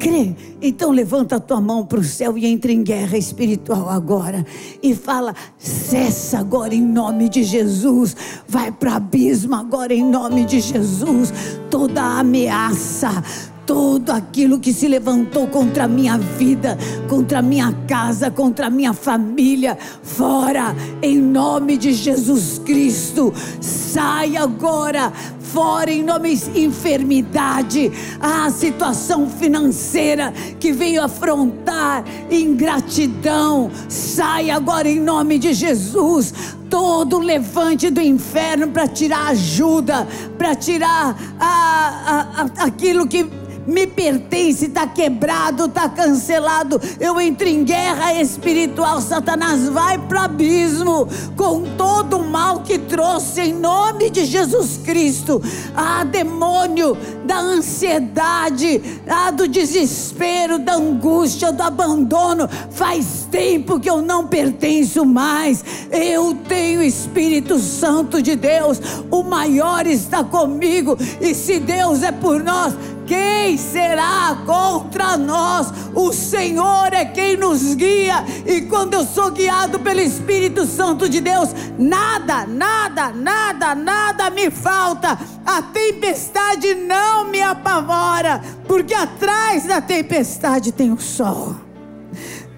Crê? 0.00 0.34
Então 0.60 0.90
levanta 0.90 1.36
a 1.36 1.40
tua 1.40 1.60
mão 1.60 1.86
para 1.86 2.00
o 2.00 2.04
céu 2.04 2.36
e 2.36 2.44
entra 2.44 2.72
em 2.72 2.82
guerra 2.82 3.16
espiritual 3.16 3.88
agora. 3.88 4.44
E 4.82 4.96
fala: 4.96 5.32
cessa 5.56 6.40
agora 6.40 6.74
em 6.74 6.82
nome 6.82 7.28
de 7.28 7.44
Jesus. 7.44 8.16
Vai 8.48 8.72
para 8.72 8.96
abismo 8.96 9.54
agora 9.54 9.94
em 9.94 10.04
nome 10.04 10.44
de 10.44 10.58
Jesus. 10.58 11.32
Toda 11.70 12.02
ameaça 12.02 13.22
tudo 13.66 14.10
aquilo 14.10 14.60
que 14.60 14.72
se 14.72 14.86
levantou 14.86 15.48
contra 15.48 15.84
a 15.84 15.88
minha 15.88 16.16
vida, 16.16 16.78
contra 17.08 17.40
a 17.40 17.42
minha 17.42 17.72
casa, 17.88 18.30
contra 18.30 18.68
a 18.68 18.70
minha 18.70 18.92
família, 18.92 19.76
fora, 20.02 20.74
em 21.02 21.18
nome 21.18 21.76
de 21.76 21.92
Jesus 21.92 22.60
Cristo. 22.64 23.34
Sai 23.60 24.36
agora, 24.36 25.12
fora 25.40 25.90
em 25.90 26.02
nome 26.02 26.36
de 26.36 26.60
enfermidade, 26.60 27.90
a 28.20 28.48
situação 28.50 29.28
financeira 29.28 30.32
que 30.60 30.70
veio 30.70 31.02
afrontar, 31.02 32.04
ingratidão, 32.30 33.70
sai 33.88 34.50
agora 34.50 34.88
em 34.88 35.00
nome 35.00 35.38
de 35.38 35.52
Jesus. 35.52 36.32
Todo 36.70 37.18
levante 37.18 37.90
do 37.90 38.00
inferno 38.00 38.68
para 38.68 38.86
tirar 38.86 39.28
ajuda, 39.28 40.06
para 40.36 40.54
tirar 40.54 41.16
a, 41.38 41.46
a, 41.46 42.42
a, 42.42 42.64
aquilo 42.64 43.06
que 43.06 43.24
me 43.66 43.86
pertence, 43.86 44.66
está 44.66 44.86
quebrado, 44.86 45.66
está 45.66 45.88
cancelado. 45.88 46.80
Eu 47.00 47.20
entro 47.20 47.48
em 47.48 47.64
guerra 47.64 48.14
espiritual. 48.14 49.00
Satanás 49.00 49.68
vai 49.68 49.98
para 49.98 50.22
o 50.22 50.24
abismo 50.24 51.08
com 51.36 51.62
todo 51.76 52.18
o 52.18 52.28
mal 52.28 52.60
que 52.60 52.78
trouxe 52.78 53.40
em 53.40 53.52
nome 53.52 54.10
de 54.10 54.24
Jesus 54.24 54.80
Cristo. 54.84 55.42
Ah, 55.74 56.04
demônio 56.04 56.96
da 57.24 57.38
ansiedade, 57.38 58.80
ah, 59.08 59.30
do 59.30 59.48
desespero, 59.48 60.58
da 60.58 60.74
angústia, 60.74 61.52
do 61.52 61.62
abandono. 61.62 62.48
Faz 62.70 63.26
tempo 63.30 63.80
que 63.80 63.90
eu 63.90 64.00
não 64.00 64.26
pertenço 64.26 65.04
mais. 65.04 65.64
Eu 65.90 66.34
tenho 66.48 66.82
Espírito 66.82 67.58
Santo 67.58 68.22
de 68.22 68.36
Deus. 68.36 68.80
O 69.10 69.22
maior 69.22 69.86
está 69.86 70.22
comigo. 70.22 70.96
E 71.20 71.34
se 71.34 71.58
Deus 71.58 72.02
é 72.02 72.12
por 72.12 72.42
nós, 72.42 72.74
quem 73.06 73.56
será 73.56 74.36
contra 74.44 75.16
nós? 75.16 75.72
O 75.94 76.12
Senhor 76.12 76.92
é 76.92 77.04
quem 77.04 77.36
nos 77.36 77.74
guia, 77.74 78.24
e 78.44 78.62
quando 78.62 78.94
eu 78.94 79.06
sou 79.06 79.30
guiado 79.30 79.78
pelo 79.80 80.00
Espírito 80.00 80.66
Santo 80.66 81.08
de 81.08 81.20
Deus, 81.20 81.50
nada, 81.78 82.46
nada, 82.46 83.10
nada, 83.10 83.74
nada 83.74 84.30
me 84.30 84.50
falta. 84.50 85.18
A 85.44 85.62
tempestade 85.62 86.74
não 86.74 87.28
me 87.30 87.40
apavora, 87.40 88.42
porque 88.66 88.92
atrás 88.92 89.64
da 89.64 89.80
tempestade 89.80 90.72
tem 90.72 90.92
o 90.92 91.00
sol. 91.00 91.56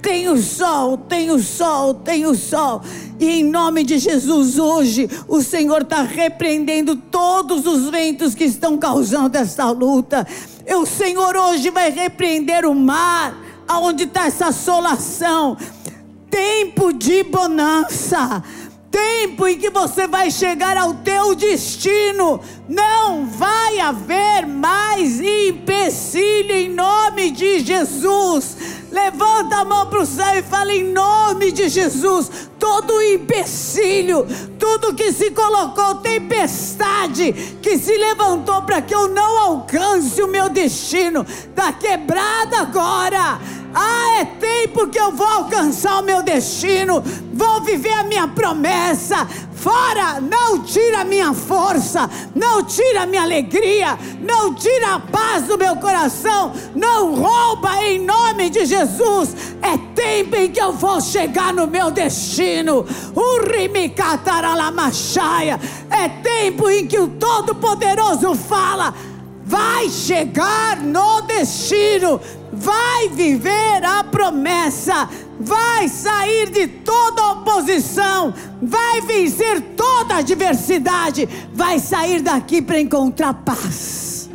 Tem 0.00 0.28
o 0.28 0.40
sol, 0.40 0.96
tem 0.96 1.30
o 1.30 1.38
sol, 1.38 1.94
tem 1.94 2.24
o 2.24 2.34
sol. 2.34 2.82
E 3.20 3.26
em 3.40 3.44
nome 3.44 3.82
de 3.82 3.98
Jesus, 3.98 4.58
hoje, 4.58 5.08
o 5.26 5.42
Senhor 5.42 5.82
está 5.82 6.02
repreendendo 6.02 6.94
todos 6.94 7.66
os 7.66 7.90
ventos 7.90 8.34
que 8.34 8.44
estão 8.44 8.78
causando 8.78 9.36
essa 9.36 9.70
luta. 9.70 10.26
E 10.66 10.74
o 10.74 10.86
Senhor 10.86 11.36
hoje 11.36 11.70
vai 11.70 11.90
repreender 11.90 12.64
o 12.64 12.74
mar, 12.74 13.36
aonde 13.66 14.04
está 14.04 14.26
essa 14.26 14.46
assolação. 14.46 15.56
Tempo 16.30 16.92
de 16.92 17.24
bonança 17.24 18.42
tempo 18.90 19.46
em 19.46 19.58
que 19.58 19.70
você 19.70 20.06
vai 20.06 20.30
chegar 20.30 20.76
ao 20.76 20.94
teu 20.94 21.34
destino, 21.34 22.40
não 22.68 23.26
vai 23.26 23.78
haver 23.78 24.46
mais 24.46 25.20
empecilho 25.20 26.52
em 26.52 26.70
nome 26.70 27.30
de 27.30 27.60
Jesus. 27.60 28.56
Levanta 28.90 29.56
a 29.56 29.64
mão 29.64 29.86
para 29.86 30.00
o 30.00 30.06
céu 30.06 30.38
e 30.38 30.42
fala 30.42 30.72
em 30.72 30.92
nome 30.92 31.52
de 31.52 31.68
Jesus. 31.68 32.48
Todo 32.58 33.00
empecilho, 33.02 34.26
tudo 34.58 34.94
que 34.94 35.12
se 35.12 35.30
colocou, 35.30 35.96
tempestade 35.96 37.32
que 37.62 37.78
se 37.78 37.96
levantou 37.96 38.62
para 38.62 38.82
que 38.82 38.94
eu 38.94 39.08
não 39.08 39.38
alcance 39.38 40.20
o 40.22 40.28
meu 40.28 40.48
destino, 40.48 41.24
está 41.28 41.72
quebrada 41.72 42.58
agora 42.58 43.38
ah, 43.74 44.20
é 44.20 44.24
tempo 44.24 44.88
que 44.88 44.98
eu 44.98 45.12
vou 45.12 45.26
alcançar 45.26 46.00
o 46.00 46.04
meu 46.04 46.22
destino, 46.22 47.02
vou 47.32 47.60
viver 47.60 47.92
a 47.92 48.02
minha 48.02 48.26
promessa. 48.28 49.26
Fora, 49.54 50.20
não 50.20 50.62
tira 50.62 51.00
a 51.00 51.04
minha 51.04 51.34
força, 51.34 52.08
não 52.34 52.62
tira 52.62 53.02
a 53.02 53.06
minha 53.06 53.22
alegria, 53.22 53.98
não 54.20 54.54
tira 54.54 54.94
a 54.94 55.00
paz 55.00 55.44
do 55.44 55.58
meu 55.58 55.74
coração, 55.76 56.52
não 56.76 57.16
rouba 57.16 57.82
em 57.82 57.98
nome 57.98 58.50
de 58.50 58.64
Jesus. 58.64 59.34
É 59.60 59.76
tempo 59.94 60.36
em 60.36 60.52
que 60.52 60.60
eu 60.60 60.72
vou 60.72 61.00
chegar 61.00 61.52
no 61.52 61.66
meu 61.66 61.90
destino. 61.90 62.86
É 65.90 66.08
tempo 66.08 66.70
em 66.70 66.86
que 66.86 66.98
o 66.98 67.08
Todo-Poderoso 67.08 68.36
fala: 68.36 68.94
vai 69.44 69.88
chegar 69.88 70.76
no 70.76 71.22
destino 71.22 72.20
vai 72.52 73.08
viver 73.08 73.84
a 73.84 74.02
promessa, 74.04 75.08
vai 75.38 75.88
sair 75.88 76.50
de 76.50 76.66
toda 76.66 77.32
oposição, 77.32 78.32
vai 78.60 79.00
vencer 79.00 79.60
toda 79.76 80.16
adversidade, 80.16 81.28
vai 81.52 81.78
sair 81.78 82.20
daqui 82.20 82.60
para 82.60 82.80
encontrar 82.80 83.34
paz. 83.34 84.30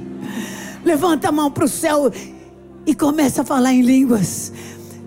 Levanta 0.83 1.29
a 1.29 1.31
mão 1.31 1.49
para 1.49 1.65
o 1.65 1.69
céu 1.69 2.11
e 2.85 2.93
começa 2.93 3.41
a 3.41 3.45
falar 3.45 3.73
em 3.73 3.81
línguas. 3.81 4.51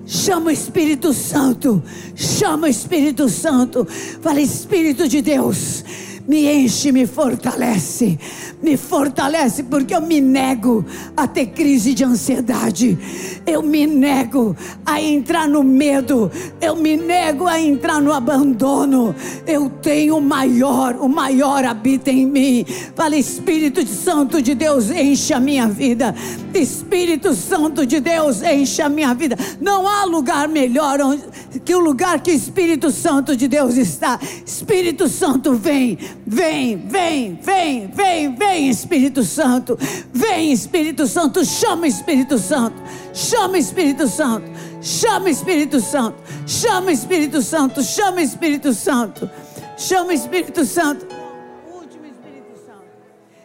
Chama 0.07 0.47
o 0.47 0.51
Espírito 0.51 1.13
Santo, 1.13 1.83
chama 2.15 2.69
o 2.69 2.71
Espírito 2.71 3.29
Santo, 3.29 3.85
fala 4.23 4.41
Espírito 4.41 5.09
de 5.09 5.21
Deus, 5.21 5.85
me 6.27 6.47
enche, 6.47 6.93
me 6.93 7.07
fortalece 7.07 8.19
me 8.63 8.77
fortalece, 8.77 9.63
porque 9.63 9.95
eu 9.95 10.01
me 10.01 10.21
nego 10.21 10.85
a 11.17 11.27
ter 11.27 11.47
crise 11.47 11.95
de 11.95 12.05
ansiedade, 12.05 12.99
eu 13.47 13.63
me 13.63 13.87
nego 13.87 14.57
a 14.85 15.01
entrar 15.01 15.49
no 15.49 15.63
medo, 15.63 16.31
eu 16.61 16.75
me 16.75 16.97
nego 16.97 17.47
a 17.47 17.61
entrar 17.61 18.01
no 18.01 18.13
abandono. 18.13 19.15
Eu 19.47 19.71
tenho 19.71 20.17
o 20.17 20.21
maior, 20.21 20.97
o 20.97 21.09
maior 21.09 21.65
habita 21.65 22.11
em 22.11 22.27
mim. 22.27 22.67
Fala, 22.95 23.17
Espírito 23.17 23.87
Santo 23.87 24.41
de 24.41 24.55
Deus, 24.55 24.91
enche 24.91 25.33
a 25.33 25.41
minha 25.41 25.69
vida. 25.69 26.15
Espírito 26.53 27.35
Santo 27.35 27.87
de 27.87 28.01
Deus, 28.01 28.43
enche 28.43 28.83
a 28.83 28.89
minha 28.89 29.15
vida. 29.15 29.37
Não 29.61 29.87
há 29.87 30.05
lugar 30.05 30.49
melhor 30.49 30.99
que 31.65 31.75
o 31.75 31.79
lugar 31.79 32.21
que 32.21 32.31
o 32.31 32.35
Espírito 32.35 32.91
Santo 32.91 33.37
de 33.37 33.47
Deus 33.47 33.77
está. 33.77 34.19
Espírito 34.45 35.09
Santo, 35.09 35.55
vem, 35.55 35.99
vem, 36.25 36.77
vem, 36.77 37.39
vem, 37.43 37.89
vem, 37.89 38.35
vem 38.35 38.69
Espírito 38.69 39.25
Santo, 39.25 39.79
vem 40.13 40.53
Espírito 40.53 41.07
Santo, 41.07 41.45
chama 41.45 41.87
Espírito 41.87 42.39
Santo, 42.39 42.81
chama 43.13 43.59
Espírito 43.59 44.07
Santo, 44.09 44.51
chama 44.81 45.31
Espírito 45.31 45.81
Santo, 45.81 46.17
chama 46.47 46.93
Espírito 46.93 47.43
Santo, 47.43 47.83
chama 47.83 48.23
Espírito 48.23 48.73
Santo, 48.73 49.31
chama 49.77 50.15
Espírito 50.15 50.65
Santo. 50.65 51.07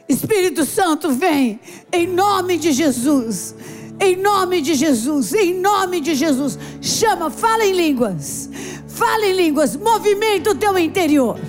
Espírito 0.07 0.65
Santo, 0.65 1.11
vem 1.11 1.59
em 1.91 2.05
nome 2.05 2.57
de 2.57 2.71
Jesus. 2.71 3.55
Em 4.03 4.15
nome 4.15 4.61
de 4.61 4.73
Jesus, 4.73 5.31
em 5.31 5.53
nome 5.53 6.01
de 6.01 6.15
Jesus, 6.15 6.57
chama, 6.81 7.29
fala 7.29 7.63
em 7.63 7.71
línguas, 7.71 8.49
fala 8.87 9.27
em 9.27 9.33
línguas, 9.33 9.75
movimenta 9.75 10.49
o 10.49 10.55
teu 10.55 10.75
interior 10.79 11.39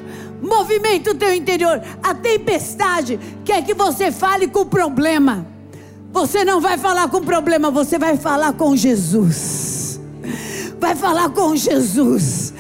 movimenta 0.43 1.13
o 1.13 1.15
teu 1.15 1.33
interior. 1.33 1.81
A 2.03 2.15
tempestade 2.15 3.19
quer 3.45 3.65
que 3.65 3.73
você 3.73 4.11
fale 4.11 4.49
com 4.49 4.61
o 4.61 4.67
problema. 4.67 5.47
Você 6.13 6.45
não 6.45 6.61
vai 6.61 6.77
falar 6.77 7.09
com 7.09 7.19
o 7.19 7.25
problema, 7.25 7.71
você 7.71 7.99
vai 7.99 8.19
falar 8.19 8.53
com 8.53 8.77
Jesus. 8.77 10.01
Vai 10.79 10.95
falar 10.95 11.31
com 11.31 11.57
Jesus 11.57 12.53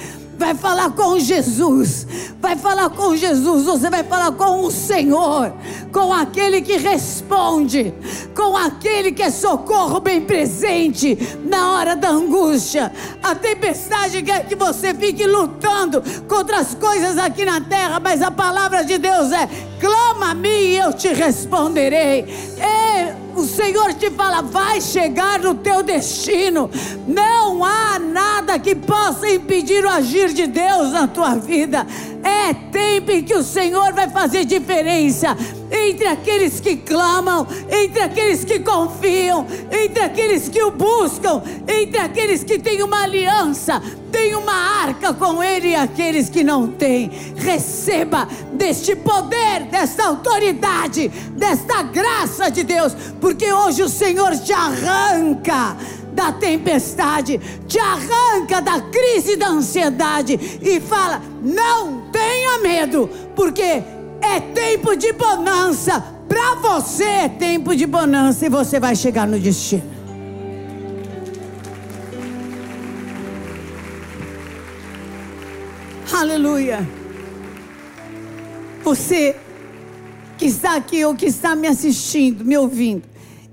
vai 0.42 0.54
falar 0.56 0.90
com 0.90 1.18
Jesus, 1.20 2.01
vai 2.42 2.56
falar 2.56 2.90
com 2.90 3.14
Jesus, 3.14 3.64
você 3.64 3.88
vai 3.88 4.02
falar 4.02 4.32
com 4.32 4.64
o 4.64 4.70
Senhor, 4.70 5.54
com 5.92 6.12
aquele 6.12 6.60
que 6.60 6.76
responde, 6.76 7.94
com 8.34 8.56
aquele 8.56 9.12
que 9.12 9.22
é 9.22 9.30
socorro 9.30 10.00
bem 10.00 10.22
presente 10.22 11.16
na 11.44 11.70
hora 11.70 11.94
da 11.94 12.10
angústia. 12.10 12.92
A 13.22 13.36
tempestade 13.36 14.20
quer 14.22 14.44
que 14.48 14.56
você 14.56 14.92
fique 14.92 15.24
lutando 15.24 16.02
contra 16.26 16.58
as 16.58 16.74
coisas 16.74 17.16
aqui 17.16 17.44
na 17.44 17.60
terra, 17.60 18.00
mas 18.00 18.20
a 18.20 18.30
palavra 18.32 18.84
de 18.84 18.98
Deus 18.98 19.30
é: 19.30 19.48
clama 19.80 20.32
a 20.32 20.34
mim 20.34 20.48
e 20.48 20.76
eu 20.78 20.92
te 20.92 21.12
responderei. 21.14 22.26
É, 22.58 23.21
o 23.40 23.46
Senhor 23.46 23.94
te 23.94 24.10
fala, 24.10 24.42
vai 24.42 24.80
chegar 24.80 25.38
no 25.38 25.54
teu 25.54 25.82
destino. 25.82 26.70
Não 27.06 27.64
há 27.64 27.98
nada 27.98 28.58
que 28.58 28.74
possa 28.74 29.28
impedir 29.28 29.84
o 29.84 29.88
agir 29.88 30.32
de 30.32 30.46
Deus 30.46 30.92
na 30.92 31.06
tua 31.06 31.34
vida. 31.34 31.86
É 32.22 32.52
tempo 32.54 33.10
em 33.10 33.22
que 33.22 33.34
o 33.34 33.42
Senhor 33.42 33.92
vai 33.92 34.08
fazer 34.08 34.44
diferença 34.44 35.36
entre 35.70 36.06
aqueles 36.06 36.60
que 36.60 36.76
clamam, 36.76 37.46
entre 37.70 38.00
aqueles 38.00 38.44
que 38.44 38.60
confiam, 38.60 39.46
entre 39.70 40.02
aqueles 40.02 40.48
que 40.48 40.62
o 40.62 40.70
buscam, 40.70 41.42
entre 41.66 41.98
aqueles 41.98 42.44
que 42.44 42.58
têm 42.58 42.82
uma 42.82 43.02
aliança, 43.02 43.82
têm 44.12 44.36
uma 44.36 44.52
arca 44.52 45.14
com 45.14 45.42
Ele 45.42 45.70
e 45.70 45.74
aqueles 45.74 46.28
que 46.28 46.44
não 46.44 46.68
têm. 46.68 47.10
Receba 47.34 48.28
deste 48.52 48.94
poder, 48.94 49.64
desta 49.70 50.06
autoridade, 50.06 51.08
desta 51.08 51.82
graça 51.82 52.50
de 52.50 52.62
Deus, 52.62 52.94
porque 53.20 53.50
hoje 53.52 53.82
o 53.82 53.88
Senhor 53.88 54.36
te 54.36 54.52
arranca 54.52 55.76
da 56.12 56.30
tempestade, 56.30 57.40
te 57.66 57.78
arranca 57.78 58.60
da 58.60 58.80
crise 58.82 59.34
da 59.34 59.48
ansiedade 59.48 60.38
e 60.62 60.78
fala: 60.78 61.22
não 61.42 62.02
tenha 62.12 62.58
medo, 62.58 63.08
porque 63.34 63.82
é 64.20 64.40
tempo 64.54 64.94
de 64.94 65.12
bonança. 65.12 66.04
Para 66.28 66.54
você 66.54 67.04
é 67.04 67.28
tempo 67.28 67.74
de 67.74 67.86
bonança 67.86 68.46
e 68.46 68.48
você 68.48 68.78
vai 68.78 68.94
chegar 68.94 69.26
no 69.26 69.38
destino. 69.38 70.01
Aleluia. 76.22 76.88
Você 78.84 79.34
que 80.38 80.44
está 80.44 80.76
aqui 80.76 81.04
ou 81.04 81.16
que 81.16 81.26
está 81.26 81.56
me 81.56 81.66
assistindo, 81.66 82.44
me 82.44 82.56
ouvindo, 82.56 83.02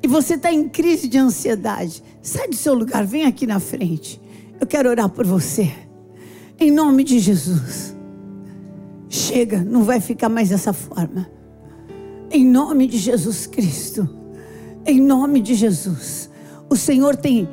e 0.03 0.07
você 0.07 0.35
está 0.35 0.53
em 0.53 0.69
crise 0.69 1.07
de 1.07 1.17
ansiedade, 1.17 2.03
sai 2.21 2.47
do 2.47 2.55
seu 2.55 2.75
lugar, 2.75 3.03
vem 3.03 3.25
aqui 3.25 3.47
na 3.47 3.59
frente. 3.59 4.21
Eu 4.61 4.67
quero 4.67 4.87
orar 4.87 5.09
por 5.09 5.25
você. 5.25 5.73
Em 6.59 6.69
nome 6.69 7.03
de 7.03 7.17
Jesus. 7.17 7.95
Chega, 9.09 9.63
não 9.63 9.81
vai 9.81 9.99
ficar 9.99 10.29
mais 10.29 10.49
dessa 10.49 10.71
forma. 10.71 11.27
Em 12.29 12.45
nome 12.45 12.85
de 12.85 12.99
Jesus 12.99 13.47
Cristo. 13.47 14.07
Em 14.85 15.01
nome 15.01 15.41
de 15.41 15.55
Jesus. 15.55 16.29
O 16.69 16.75
Senhor 16.75 17.15
tem 17.15 17.49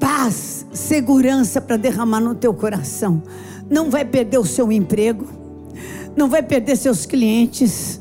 paz, 0.00 0.66
segurança 0.72 1.60
para 1.60 1.76
derramar 1.76 2.18
no 2.18 2.34
teu 2.34 2.52
coração. 2.52 3.22
Não 3.70 3.90
vai 3.90 4.04
perder 4.04 4.38
o 4.38 4.44
seu 4.44 4.70
emprego. 4.70 5.26
Não 6.16 6.28
vai 6.28 6.42
perder 6.42 6.76
seus 6.76 7.06
clientes. 7.06 8.00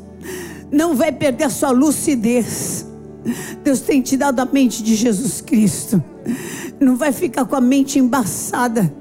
Não 0.71 0.95
vai 0.95 1.12
perder 1.12 1.45
a 1.45 1.49
sua 1.49 1.71
lucidez. 1.71 2.86
Deus 3.63 3.80
tem 3.80 4.02
te 4.02 4.17
dado 4.17 4.39
a 4.39 4.45
mente 4.45 4.84
de 4.84 4.95
Jesus 4.95 5.41
Cristo. 5.41 6.04
Não 6.80 6.95
vai 6.95 7.12
ficar 7.12 7.45
com 7.45 7.56
a 7.56 7.62
mente 7.62 7.99
embaçada 7.99 8.93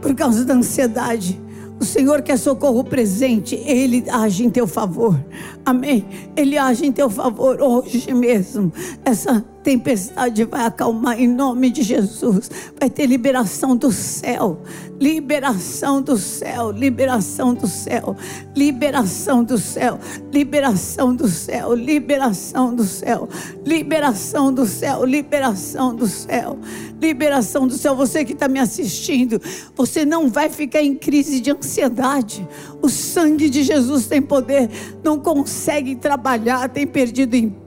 por 0.00 0.14
causa 0.14 0.44
da 0.44 0.54
ansiedade. 0.54 1.40
O 1.80 1.84
Senhor 1.84 2.22
quer 2.22 2.38
socorro 2.38 2.84
presente, 2.84 3.56
Ele 3.56 4.04
age 4.08 4.44
em 4.44 4.50
teu 4.50 4.66
favor. 4.66 5.18
Amém. 5.64 6.06
Ele 6.36 6.56
age 6.56 6.86
em 6.86 6.92
teu 6.92 7.10
favor 7.10 7.60
hoje 7.60 8.12
mesmo. 8.14 8.72
Essa 9.04 9.44
tempestade 9.64 10.44
vai 10.44 10.66
acalmar 10.66 11.18
em 11.18 11.26
nome 11.26 11.70
de 11.70 11.82
Jesus. 11.82 12.50
Vai 12.78 12.90
ter 12.90 13.06
liberação 13.06 13.74
do 13.74 13.90
céu. 13.90 14.60
Liberação 15.00 16.00
do 16.00 16.16
céu, 16.16 16.70
liberação 16.70 17.52
do 17.52 17.66
céu, 17.66 18.16
liberação 18.54 19.42
do 19.42 19.58
céu, 19.58 20.08
liberação 20.32 21.12
do 21.12 21.26
céu, 21.26 21.74
liberação 21.74 22.74
do 22.74 22.84
céu, 22.86 23.34
liberação 23.66 24.54
do 24.54 24.66
céu, 24.66 25.04
liberação 25.04 25.94
do 25.96 26.06
céu, 26.06 26.58
liberação 27.00 27.66
do 27.66 27.74
céu. 27.74 27.96
Você 27.96 28.24
que 28.24 28.34
está 28.34 28.46
me 28.46 28.60
assistindo, 28.60 29.40
você 29.74 30.04
não 30.04 30.28
vai 30.28 30.48
ficar 30.48 30.82
em 30.82 30.94
crise 30.94 31.40
de 31.40 31.50
ansiedade. 31.50 32.46
O 32.80 32.88
sangue 32.88 33.50
de 33.50 33.64
Jesus 33.64 34.06
tem 34.06 34.22
poder, 34.22 34.70
não 35.02 35.18
consegue 35.18 35.96
trabalhar, 35.96 36.68
tem 36.68 36.86
perdido 36.86 37.34
emprego 37.34 37.63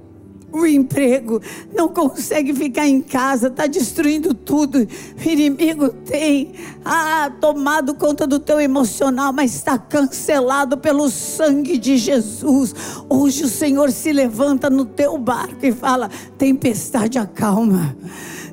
o 0.51 0.65
emprego, 0.65 1.41
não 1.75 1.89
consegue 1.89 2.53
ficar 2.53 2.87
em 2.87 3.01
casa, 3.01 3.47
está 3.47 3.67
destruindo 3.67 4.33
tudo. 4.33 4.79
O 4.79 5.29
inimigo 5.29 5.89
tem 5.89 6.53
ah, 6.83 7.31
tomado 7.41 7.93
conta 7.95 8.25
do 8.25 8.39
teu 8.39 8.59
emocional, 8.59 9.33
mas 9.33 9.55
está 9.55 9.77
cancelado 9.77 10.77
pelo 10.77 11.09
sangue 11.09 11.77
de 11.77 11.97
Jesus. 11.97 12.73
Hoje 13.09 13.43
o 13.43 13.49
Senhor 13.49 13.91
se 13.91 14.11
levanta 14.11 14.69
no 14.69 14.85
teu 14.85 15.17
barco 15.17 15.65
e 15.65 15.71
fala: 15.71 16.09
tempestade 16.37 17.17
acalma. 17.17 17.95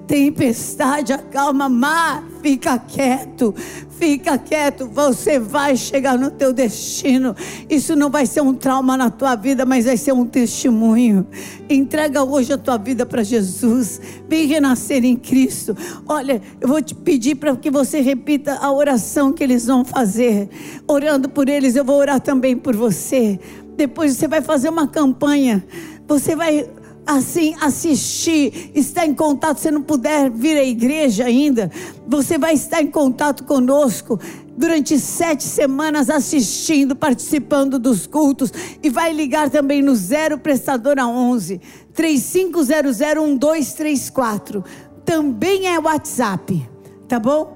Tempestade 0.06 1.12
acalma, 1.12 1.68
mar, 1.68 2.22
fica 2.42 2.78
quieto, 2.78 3.54
Fica 3.98 4.36
quieto, 4.36 4.88
você 4.88 5.38
vai 5.38 5.76
chegar 5.76 6.18
no 6.18 6.30
teu 6.30 6.52
destino. 6.52 7.34
Isso 7.70 7.94
não 7.94 8.10
vai 8.10 8.26
ser 8.26 8.40
um 8.40 8.52
trauma 8.52 8.96
na 8.96 9.08
tua 9.08 9.36
vida, 9.36 9.64
mas 9.64 9.84
vai 9.84 9.96
ser 9.96 10.12
um 10.12 10.26
testemunho. 10.26 11.26
Entrega 11.70 12.24
hoje 12.24 12.52
a 12.52 12.58
tua 12.58 12.76
vida 12.76 13.06
para 13.06 13.22
Jesus. 13.22 14.00
Vem 14.28 14.46
renascer 14.46 15.04
em 15.04 15.16
Cristo. 15.16 15.76
Olha, 16.08 16.42
eu 16.60 16.66
vou 16.66 16.82
te 16.82 16.94
pedir 16.94 17.36
para 17.36 17.54
que 17.56 17.70
você 17.70 18.00
repita 18.00 18.58
a 18.60 18.72
oração 18.72 19.32
que 19.32 19.44
eles 19.44 19.66
vão 19.66 19.84
fazer. 19.84 20.48
Orando 20.88 21.28
por 21.28 21.48
eles, 21.48 21.76
eu 21.76 21.84
vou 21.84 21.96
orar 21.96 22.20
também 22.20 22.56
por 22.56 22.74
você. 22.74 23.38
Depois 23.76 24.16
você 24.16 24.26
vai 24.26 24.42
fazer 24.42 24.68
uma 24.68 24.88
campanha. 24.88 25.64
Você 26.08 26.34
vai 26.34 26.68
assim 27.06 27.54
assistir, 27.60 28.70
estar 28.74 29.06
em 29.06 29.14
contato, 29.14 29.58
se 29.58 29.70
não 29.70 29.82
puder 29.82 30.30
vir 30.30 30.56
à 30.56 30.64
igreja 30.64 31.24
ainda, 31.24 31.70
você 32.06 32.38
vai 32.38 32.54
estar 32.54 32.82
em 32.82 32.86
contato 32.86 33.44
conosco 33.44 34.18
durante 34.56 34.98
sete 34.98 35.44
semanas 35.44 36.08
assistindo, 36.08 36.94
participando 36.94 37.78
dos 37.78 38.06
cultos 38.06 38.52
e 38.82 38.88
vai 38.88 39.12
ligar 39.12 39.50
também 39.50 39.82
no 39.82 39.94
zero 39.94 40.38
prestadora 40.38 41.06
11 41.06 41.60
3500 41.92 42.98
1234. 42.98 44.64
Também 45.04 45.66
é 45.66 45.78
WhatsApp, 45.78 46.66
tá 47.06 47.18
bom? 47.20 47.53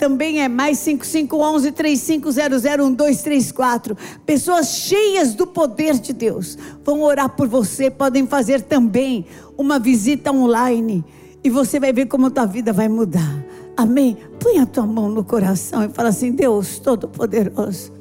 Também 0.00 0.40
é 0.40 0.48
mais 0.48 0.78
5511 0.78 1.72
3500 1.72 2.62
1234. 2.62 3.94
Pessoas 4.24 4.68
cheias 4.68 5.34
do 5.34 5.46
poder 5.46 5.98
de 5.98 6.14
Deus 6.14 6.56
vão 6.82 7.02
orar 7.02 7.28
por 7.28 7.46
você, 7.46 7.90
podem 7.90 8.26
fazer 8.26 8.62
também 8.62 9.26
uma 9.58 9.78
visita 9.78 10.32
online 10.32 11.04
e 11.44 11.50
você 11.50 11.78
vai 11.78 11.92
ver 11.92 12.06
como 12.06 12.30
tua 12.30 12.46
vida 12.46 12.72
vai 12.72 12.88
mudar. 12.88 13.44
Amém? 13.76 14.16
Põe 14.40 14.60
a 14.60 14.66
tua 14.66 14.86
mão 14.86 15.10
no 15.10 15.22
coração 15.22 15.84
e 15.84 15.90
fala 15.90 16.08
assim: 16.08 16.32
Deus 16.32 16.78
Todo-Poderoso, 16.78 17.92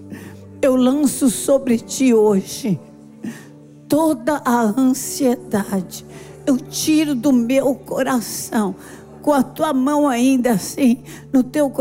eu 0.61 0.77
lanço 0.77 1.29
sobre 1.29 1.79
ti 1.79 2.13
hoje 2.13 2.79
toda 3.89 4.41
a 4.45 4.61
ansiedade. 4.61 6.05
Eu 6.45 6.57
tiro 6.57 7.13
do 7.13 7.33
meu 7.33 7.75
coração 7.75 8.73
com 9.29 9.33
a 9.35 9.43
tua 9.43 9.73
mão 9.73 10.07
ainda 10.07 10.53
assim, 10.53 11.03
no 11.31 11.43
teu. 11.43 11.71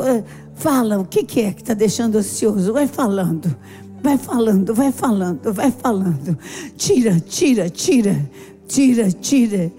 Fala, 0.54 0.98
o 0.98 1.04
que, 1.06 1.24
que 1.24 1.40
é 1.40 1.50
que 1.50 1.62
está 1.62 1.72
deixando 1.72 2.18
ansioso? 2.18 2.74
Vai 2.74 2.86
falando, 2.86 3.56
vai 4.02 4.18
falando, 4.18 4.74
vai 4.74 4.92
falando, 4.92 5.50
vai 5.50 5.70
falando. 5.70 6.38
Tira, 6.76 7.18
tira, 7.18 7.70
tira, 7.70 8.22
tira, 8.66 9.10
tira, 9.10 9.72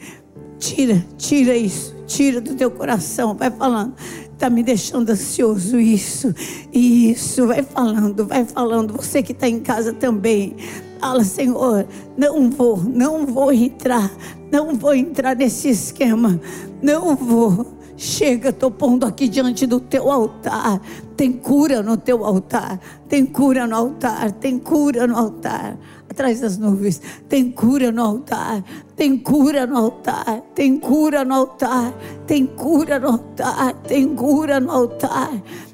tira, 0.58 1.06
tira 1.16 1.56
isso, 1.56 1.96
tira 2.08 2.42
do 2.42 2.56
teu 2.56 2.72
coração, 2.72 3.36
vai 3.36 3.52
falando. 3.52 3.94
Está 4.34 4.50
me 4.50 4.64
deixando 4.64 5.12
ansioso 5.12 5.80
isso, 5.80 6.34
isso, 6.74 7.46
vai 7.46 7.62
falando, 7.62 8.26
vai 8.26 8.46
falando. 8.46 8.94
Você 8.94 9.22
que 9.22 9.32
está 9.32 9.48
em 9.48 9.60
casa 9.60 9.94
também. 9.94 10.56
Fala, 11.00 11.24
Senhor, 11.24 11.88
não 12.18 12.50
vou, 12.50 12.78
não 12.78 13.26
vou 13.26 13.54
entrar, 13.54 14.12
não 14.52 14.76
vou 14.76 14.94
entrar 14.94 15.36
nesse 15.36 15.70
esquema, 15.70 16.40
não 16.82 17.16
vou. 17.16 17.80
Chega, 17.96 18.50
estou 18.50 18.72
pondo 18.72 19.06
aqui 19.06 19.28
diante 19.28 19.68
do 19.68 19.78
teu 19.78 20.10
altar. 20.10 20.82
Tem 21.18 21.34
cura 21.34 21.84
no 21.84 21.98
teu 21.98 22.24
altar. 22.24 22.80
Tem 23.10 23.26
cura 23.26 23.68
no 23.68 23.76
altar. 23.76 24.32
Tem 24.32 24.58
cura 24.58 25.06
no 25.06 25.18
altar. 25.18 25.78
Atrás 26.10 26.40
das 26.40 26.58
nuvens. 26.58 27.02
Tem 27.28 27.52
cura 27.52 27.92
no 27.92 28.02
altar. 28.02 28.64
Tem 28.96 29.18
cura 29.18 29.68
no 29.68 29.76
altar. 29.76 30.42
Tem 30.56 30.80
cura 30.80 31.26
no 31.26 31.34
altar. 31.36 31.94
Tem 32.26 32.46
cura 32.46 33.00
no 33.00 33.08
altar. 33.10 33.74
Tem 33.84 34.16
cura 34.16 34.62
no 34.62 34.72
altar. 34.72 35.32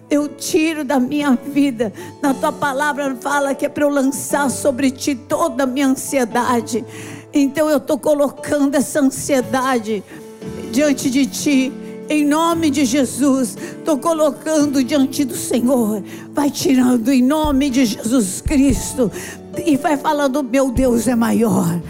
Eu 0.09 0.27
tiro 0.27 0.83
da 0.83 0.99
minha 0.99 1.31
vida. 1.31 1.91
Na 2.21 2.33
tua 2.33 2.51
palavra 2.51 3.15
fala 3.15 3.55
que 3.55 3.65
é 3.65 3.69
para 3.69 3.83
eu 3.83 3.89
lançar 3.89 4.49
sobre 4.49 4.91
ti 4.91 5.15
toda 5.15 5.63
a 5.63 5.67
minha 5.67 5.87
ansiedade. 5.87 6.85
Então 7.33 7.69
eu 7.69 7.77
estou 7.77 7.97
colocando 7.97 8.75
essa 8.75 8.99
ansiedade 8.99 10.03
diante 10.71 11.09
de 11.09 11.25
ti. 11.25 11.71
Em 12.07 12.23
nome 12.23 12.69
de 12.69 12.85
Jesus, 12.85 13.57
estou 13.79 13.97
colocando 13.97 14.83
diante 14.83 15.25
do 15.25 15.35
Senhor. 15.35 16.03
Vai 16.31 16.51
tirando 16.51 17.11
em 17.11 17.23
nome 17.23 17.71
de 17.71 17.83
Jesus 17.83 18.41
Cristo. 18.41 19.11
E 19.65 19.75
vai 19.75 19.97
falando: 19.97 20.43
Meu 20.43 20.69
Deus 20.69 21.07
é 21.07 21.15
maior. 21.15 21.81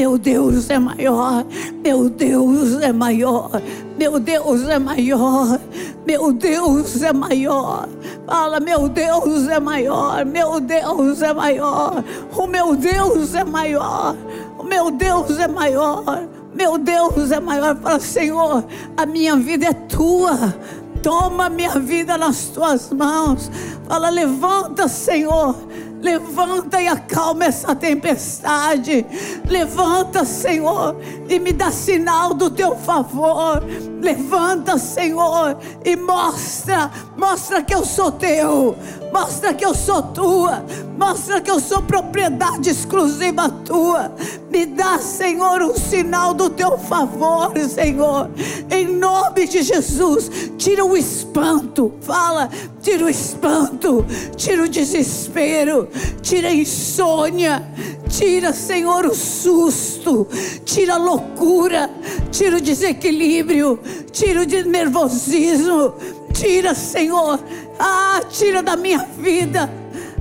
Meu 0.00 0.16
Deus 0.16 0.70
é 0.70 0.78
maior, 0.78 1.44
meu 1.84 2.08
Deus 2.08 2.80
é 2.80 2.90
maior, 2.90 3.50
meu 3.98 4.18
Deus 4.18 4.66
é 4.66 4.78
maior. 4.78 5.60
Meu 6.06 6.32
Deus 6.32 7.02
é 7.02 7.12
maior. 7.12 7.86
Fala, 8.26 8.58
meu 8.60 8.88
Deus 8.88 9.46
é 9.46 9.60
maior. 9.60 10.24
Meu 10.24 10.58
Deus 10.58 11.20
é 11.20 11.34
maior. 11.34 12.02
O 12.34 12.46
meu 12.46 12.74
Deus 12.74 13.34
é 13.34 13.44
maior. 13.44 14.16
O 14.58 14.64
meu 14.64 14.90
Deus 14.90 15.38
é 15.38 15.46
maior. 15.46 16.26
Meu 16.54 16.78
Deus 16.78 17.30
é 17.30 17.38
maior. 17.38 17.76
Fala, 17.76 18.00
Senhor, 18.00 18.64
a 18.96 19.04
minha 19.04 19.36
vida 19.36 19.66
é 19.66 19.74
tua. 19.74 20.54
Toma 21.02 21.50
minha 21.50 21.78
vida 21.78 22.16
nas 22.16 22.44
tuas 22.44 22.90
mãos. 22.90 23.50
Fala, 23.86 24.08
levanta, 24.08 24.88
Senhor. 24.88 25.54
Levanta 26.00 26.80
e 26.80 26.86
acalma 26.88 27.44
essa 27.44 27.74
tempestade. 27.74 29.04
Levanta, 29.46 30.24
Senhor, 30.24 30.96
e 31.28 31.38
me 31.38 31.52
dá 31.52 31.70
sinal 31.70 32.32
do 32.32 32.50
teu 32.50 32.74
favor. 32.76 33.62
Levanta, 34.00 34.78
Senhor, 34.78 35.58
e 35.84 35.94
mostra, 35.96 36.90
mostra 37.16 37.62
que 37.62 37.74
eu 37.74 37.84
sou 37.84 38.10
teu. 38.12 38.76
Mostra 39.12 39.52
que 39.52 39.64
eu 39.64 39.74
sou 39.74 40.02
tua. 40.02 40.64
Mostra 40.98 41.40
que 41.40 41.50
eu 41.50 41.58
sou 41.60 41.82
propriedade 41.82 42.70
exclusiva 42.70 43.48
tua. 43.48 44.12
Me 44.50 44.66
dá, 44.66 44.98
Senhor, 44.98 45.62
um 45.62 45.74
sinal 45.74 46.34
do 46.34 46.50
teu 46.50 46.78
favor, 46.78 47.52
Senhor. 47.58 48.30
Em 48.70 48.86
nome 48.86 49.46
de 49.46 49.62
Jesus, 49.62 50.30
tira 50.58 50.84
o 50.84 50.96
espanto. 50.96 51.92
Fala, 52.00 52.50
tira 52.82 53.04
o 53.04 53.08
espanto, 53.08 54.04
tira 54.36 54.62
o 54.62 54.68
desespero, 54.68 55.88
tira 56.22 56.48
a 56.48 56.54
insônia, 56.54 57.62
tira, 58.08 58.52
Senhor, 58.52 59.06
o 59.06 59.14
susto, 59.14 60.26
tira 60.64 60.94
a 60.94 60.98
loucura, 60.98 61.90
tira 62.30 62.56
o 62.56 62.60
desequilíbrio, 62.60 63.78
tira 64.10 64.42
o 64.42 64.68
nervosismo, 64.68 65.94
tira, 66.32 66.74
Senhor, 66.74 67.38
ah, 67.80 68.20
tira 68.28 68.62
da 68.62 68.76
minha 68.76 69.06
vida, 69.18 69.70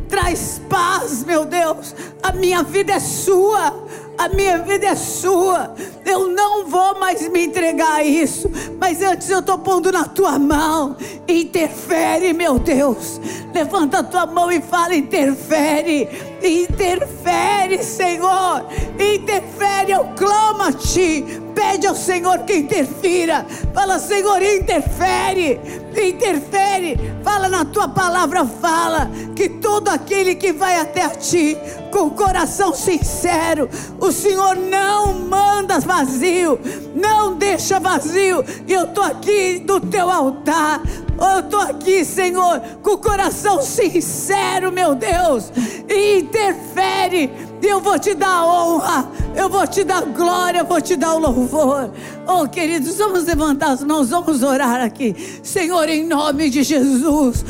traz 0.08 0.62
paz, 0.70 1.24
meu 1.24 1.46
Deus, 1.46 1.94
a 2.24 2.32
minha 2.32 2.64
vida 2.64 2.94
é 2.94 3.00
sua 3.00 3.74
a 4.20 4.28
minha 4.28 4.58
vida 4.58 4.86
é 4.86 4.96
sua. 4.96 5.74
Eu 6.06 6.28
não 6.28 6.68
vou 6.68 7.00
mais 7.00 7.26
me 7.30 7.46
entregar 7.46 8.00
a 8.00 8.04
isso. 8.04 8.52
Mas 8.78 9.02
antes 9.02 9.30
eu 9.30 9.40
estou 9.40 9.58
pondo 9.58 9.94
na 9.94 10.04
tua 10.04 10.38
mão. 10.38 10.98
Interfere, 11.26 12.34
meu 12.34 12.60
Deus. 12.60 13.22
Levanta 13.54 14.00
a 14.00 14.04
tua 14.04 14.26
mão 14.26 14.52
e 14.52 14.62
fala: 14.62 14.94
interfere. 14.94 16.10
Interfere, 16.44 17.82
Senhor. 17.82 18.66
Interfere, 19.00 19.94
eu 19.94 20.04
clamo 20.18 20.64
a 20.64 20.74
ti. 20.74 21.24
Pede 21.56 21.88
ao 21.88 21.96
Senhor 21.96 22.40
que 22.40 22.58
interfira. 22.58 23.46
Fala, 23.74 24.00
Senhor, 24.00 24.42
interfere. 24.42 25.62
Interfere. 25.96 27.00
Fala 27.24 27.39
na 27.60 27.66
tua 27.66 27.90
palavra, 27.90 28.46
fala 28.46 29.10
que 29.36 29.50
todo 29.50 29.90
aquele 29.90 30.34
que 30.34 30.54
vai 30.54 30.80
até 30.80 31.04
a 31.04 31.10
ti 31.10 31.58
com 31.92 32.10
coração 32.10 32.74
sincero, 32.74 33.70
o 34.00 34.14
Senhor 34.14 34.56
não 34.56 35.14
manda 35.14 35.78
vazio, 35.78 36.58
não 36.96 37.36
deixa 37.36 37.78
vazio. 37.78 38.46
E 38.66 38.72
eu 38.72 38.86
estou 38.86 39.04
aqui 39.04 39.60
do 39.60 39.82
teu 39.82 40.10
altar. 40.10 40.82
Eu 41.20 41.40
estou 41.40 41.60
aqui, 41.60 42.06
Senhor, 42.06 42.62
com 42.82 42.92
o 42.92 42.98
coração 42.98 43.62
sincero, 43.62 44.72
meu 44.72 44.96
Deus. 44.96 45.52
E 45.88 46.20
interfere. 46.20 47.32
Eu 47.62 47.82
vou 47.82 48.00
te 48.00 48.16
dar 48.16 48.46
honra, 48.46 49.10
eu 49.36 49.50
vou 49.50 49.68
te 49.68 49.84
dar 49.84 50.02
glória, 50.02 50.60
eu 50.60 50.66
vou 50.66 50.80
te 50.82 50.96
dar 50.96 51.14
o 51.14 51.20
louvor. 51.20 51.92
Oh, 52.26 52.48
queridos, 52.48 52.98
vamos 52.98 53.26
levantar 53.26 53.72
as 53.72 53.84
mãos, 53.84 54.10
vamos 54.10 54.44
orar 54.44 54.82
aqui. 54.82 55.16
Senhor, 55.44 55.90
em 55.90 56.06
nome 56.06 56.50
de 56.50 56.64
Jesus, 56.64 57.44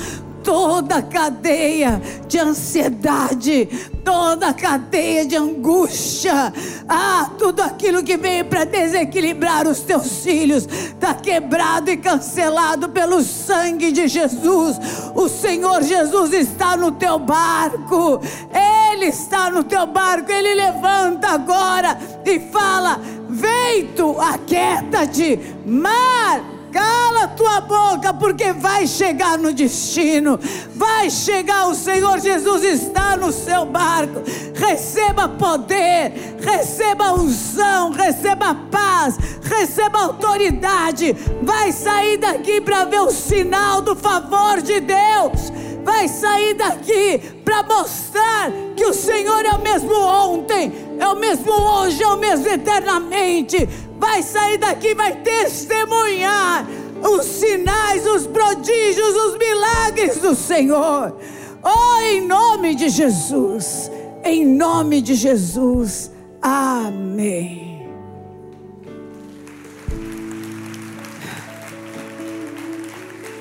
toda 0.44 1.02
cadeia 1.02 2.02
de 2.28 2.40
ansiedade, 2.40 3.68
toda 4.04 4.54
cadeia 4.54 5.26
de 5.26 5.36
angústia, 5.36 6.54
ah, 6.88 7.30
tudo 7.38 7.62
aquilo 7.62 8.04
que 8.04 8.18
veio 8.18 8.46
para 8.46 8.66
desequilibrar 8.66 9.68
os 9.68 9.82
teus 9.82 10.24
filhos, 10.24 10.66
está 10.66 11.14
quebrado 11.14 11.90
e 11.92 11.98
cancelado 11.98 12.90
pelo 12.90 13.22
sangue 13.22 13.92
de 13.92 14.08
Jesus. 14.08 14.78
O 15.16 15.28
Senhor 15.28 15.84
Jesus 15.84 16.34
está 16.34 16.76
no 16.76 16.92
teu 16.92 17.20
barco, 17.20 18.22
Ele 18.92 19.06
está 19.06 19.50
no 19.50 19.64
teu 19.64 19.86
barco, 19.86 20.32
Ele 20.32 20.54
levanta 20.54 21.30
agora 21.30 21.98
e 22.26 22.40
fala: 22.40 23.00
Vento, 23.30 24.20
aquieta-te, 24.20 25.40
mar 25.66 26.59
Cala 26.72 27.28
tua 27.30 27.62
boca, 27.62 28.14
porque 28.14 28.54
vai 28.54 28.86
chegar 28.86 29.38
no 29.38 29.54
destino. 29.54 30.40
Vai 30.76 31.10
chegar, 31.10 31.68
o 31.68 31.76
Senhor 31.76 32.20
Jesus 32.20 32.64
está 32.64 33.18
no 33.18 33.32
seu 33.32 33.66
barco. 33.66 34.22
Receba 34.56 35.28
poder, 35.28 36.38
receba 36.40 37.14
unção, 37.14 37.92
receba 37.92 38.54
paz, 38.70 39.18
receba 39.42 40.00
autoridade. 40.00 41.16
Vai 41.42 41.72
sair 41.72 42.18
daqui 42.18 42.62
para 42.62 42.86
ver 42.86 43.02
o 43.02 43.12
sinal 43.12 43.82
do 43.82 43.96
favor 43.96 44.62
de 44.62 44.80
Deus. 44.80 45.52
Vai 45.84 46.08
sair 46.08 46.54
daqui 46.54 47.20
para 47.44 47.64
mostrar 47.64 48.52
que 48.76 48.86
o 48.86 48.94
Senhor 48.94 49.46
é 49.46 49.52
o 49.52 49.62
mesmo 49.62 49.94
ontem, 49.94 50.72
é 51.00 51.08
o 51.08 51.16
mesmo 51.16 51.52
hoje, 51.52 52.04
é 52.04 52.08
o 52.08 52.18
mesmo 52.18 52.48
eternamente 52.48 53.68
vai 54.00 54.24
sair 54.24 54.58
daqui, 54.58 54.96
vai 54.96 55.16
testemunhar 55.18 56.66
os 57.04 57.26
sinais, 57.26 58.08
os 58.08 58.26
prodígios, 58.26 59.16
os 59.16 59.38
milagres 59.38 60.18
do 60.18 60.34
Senhor. 60.34 61.16
Oh, 61.62 62.02
em 62.02 62.26
nome 62.26 62.74
de 62.74 62.90
Jesus, 62.90 63.92
em 64.24 64.46
nome 64.46 65.02
de 65.02 65.14
Jesus, 65.14 66.12
amém. 66.42 67.88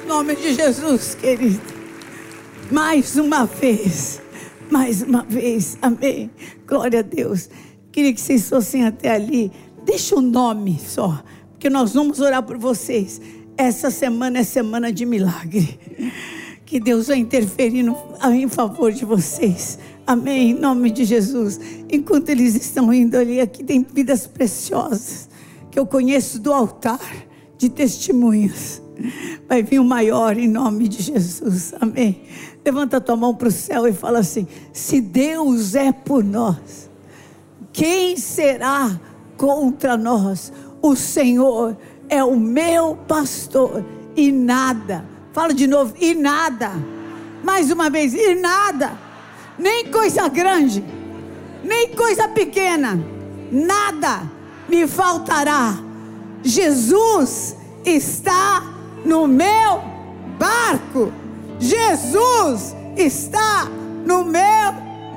Em 0.03 0.09
nome 0.09 0.35
de 0.35 0.55
Jesus, 0.55 1.15
querido, 1.15 1.61
mais 2.73 3.17
uma 3.17 3.47
vez, 3.47 4.21
mais 4.71 5.03
uma 5.03 5.23
vez, 5.23 5.79
amém. 5.81 6.31
Glória 6.67 7.01
a 7.01 7.03
Deus. 7.03 7.49
Queria 7.93 8.13
que 8.13 8.21
vocês 8.21 8.49
fossem 8.49 8.85
até 8.85 9.11
ali. 9.11 9.53
Deixa 9.89 10.15
o 10.15 10.21
nome 10.21 10.79
só, 10.79 11.25
porque 11.53 11.71
nós 11.71 11.95
vamos 11.95 12.21
orar 12.21 12.43
por 12.43 12.59
vocês. 12.59 13.23
Essa 13.57 13.91
semana 13.91 14.41
é 14.41 14.45
semana 14.45 14.93
de 14.93 15.07
milagre. 15.07 15.81
Que 16.67 16.79
Deus 16.79 17.07
vai 17.07 17.17
interferir 17.17 17.87
em 18.35 18.49
favor 18.49 18.93
de 18.93 19.07
vocês. 19.07 19.79
Amém. 20.07 20.51
Em 20.51 20.55
nome 20.55 20.91
de 20.91 21.07
Jesus. 21.07 21.59
Enquanto 21.91 22.29
eles 22.29 22.55
estão 22.55 22.93
indo 22.93 23.17
ali, 23.17 23.41
aqui 23.41 23.65
tem 23.65 23.83
vidas 23.83 24.27
preciosas 24.27 25.31
que 25.71 25.79
eu 25.79 25.87
conheço 25.87 26.39
do 26.39 26.53
altar 26.53 27.01
de 27.57 27.71
testemunhas. 27.71 28.83
Vai 29.49 29.63
vir 29.63 29.79
o 29.79 29.85
maior 29.85 30.37
em 30.37 30.49
nome 30.49 30.87
de 30.87 31.03
Jesus. 31.03 31.73
Amém. 31.81 32.25
Levanta 32.63 33.01
tua 33.01 33.17
mão 33.17 33.35
para 33.35 33.49
o 33.49 33.51
céu 33.51 33.89
e 33.89 33.93
fala 33.95 34.19
assim: 34.19 34.47
se 34.71 35.01
Deus 35.01 35.75
é 35.75 35.93
por 35.93 36.23
nós, 36.23 36.91
quem 37.73 38.19
será 38.19 39.01
contra 39.39 39.97
nós. 39.97 40.53
O 40.83 40.95
Senhor 40.95 41.77
é 42.09 42.23
o 42.23 42.37
meu 42.37 42.97
pastor 43.09 43.85
e 44.15 44.31
nada. 44.31 45.05
Fala 45.33 45.55
de 45.55 45.67
novo, 45.67 45.95
e 45.99 46.15
nada. 46.15 46.73
Mais 47.43 47.71
uma 47.71 47.89
vez, 47.89 48.13
e 48.13 48.35
nada. 48.35 48.93
Nem 49.59 49.91
coisa 49.91 50.29
grande, 50.29 50.85
nem 51.65 51.95
coisa 51.95 52.29
pequena, 52.29 52.99
nada 53.51 54.23
me 54.69 54.87
faltará. 54.87 55.79
Jesus 56.43 57.57
está 57.85 58.63
no 59.05 59.27
meu 59.27 59.83
barco. 60.39 61.13
Jesus 61.59 62.77
está 62.97 63.67
no 64.05 64.25
meu 64.25 64.73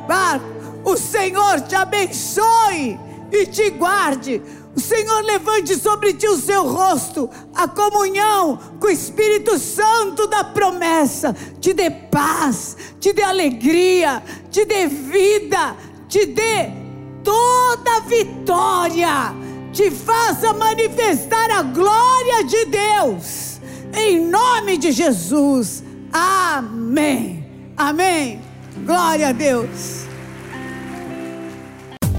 barco. 0.08 0.46
O 0.84 0.98
Senhor 0.98 1.62
te 1.62 1.76
abençoe 1.76 3.00
e 3.32 3.46
te 3.46 3.70
guarde. 3.72 4.42
O 4.76 4.80
Senhor 4.80 5.22
levante 5.24 5.76
sobre 5.76 6.14
ti 6.14 6.28
o 6.28 6.38
seu 6.38 6.66
rosto, 6.66 7.30
a 7.54 7.68
comunhão 7.68 8.58
com 8.80 8.88
o 8.88 8.92
Espírito 8.92 9.58
Santo 9.58 10.28
da 10.28 10.46
promessa, 10.46 11.36
te 11.60 11.74
dê 11.74 11.90
paz, 11.92 12.78
te 13.00 13.12
dê 13.12 13.22
alegria, 13.22 14.24
te 14.50 14.64
dê 14.64 14.88
vida, 14.88 15.76
te 16.08 16.26
dê 16.26 16.72
toda 17.22 18.02
vitória, 18.08 19.34
te 19.74 19.92
faça 19.92 20.54
manifestar 20.54 21.52
a 21.52 21.64
glória 21.64 22.44
de 22.46 22.66
Deus, 22.66 23.60
em 23.94 24.26
nome 24.26 24.78
de 24.78 24.94
Jesus. 24.94 25.84
Amém. 26.14 27.46
Amém. 27.76 28.42
Glória 28.86 29.30
a 29.30 29.32
Deus. 29.34 30.01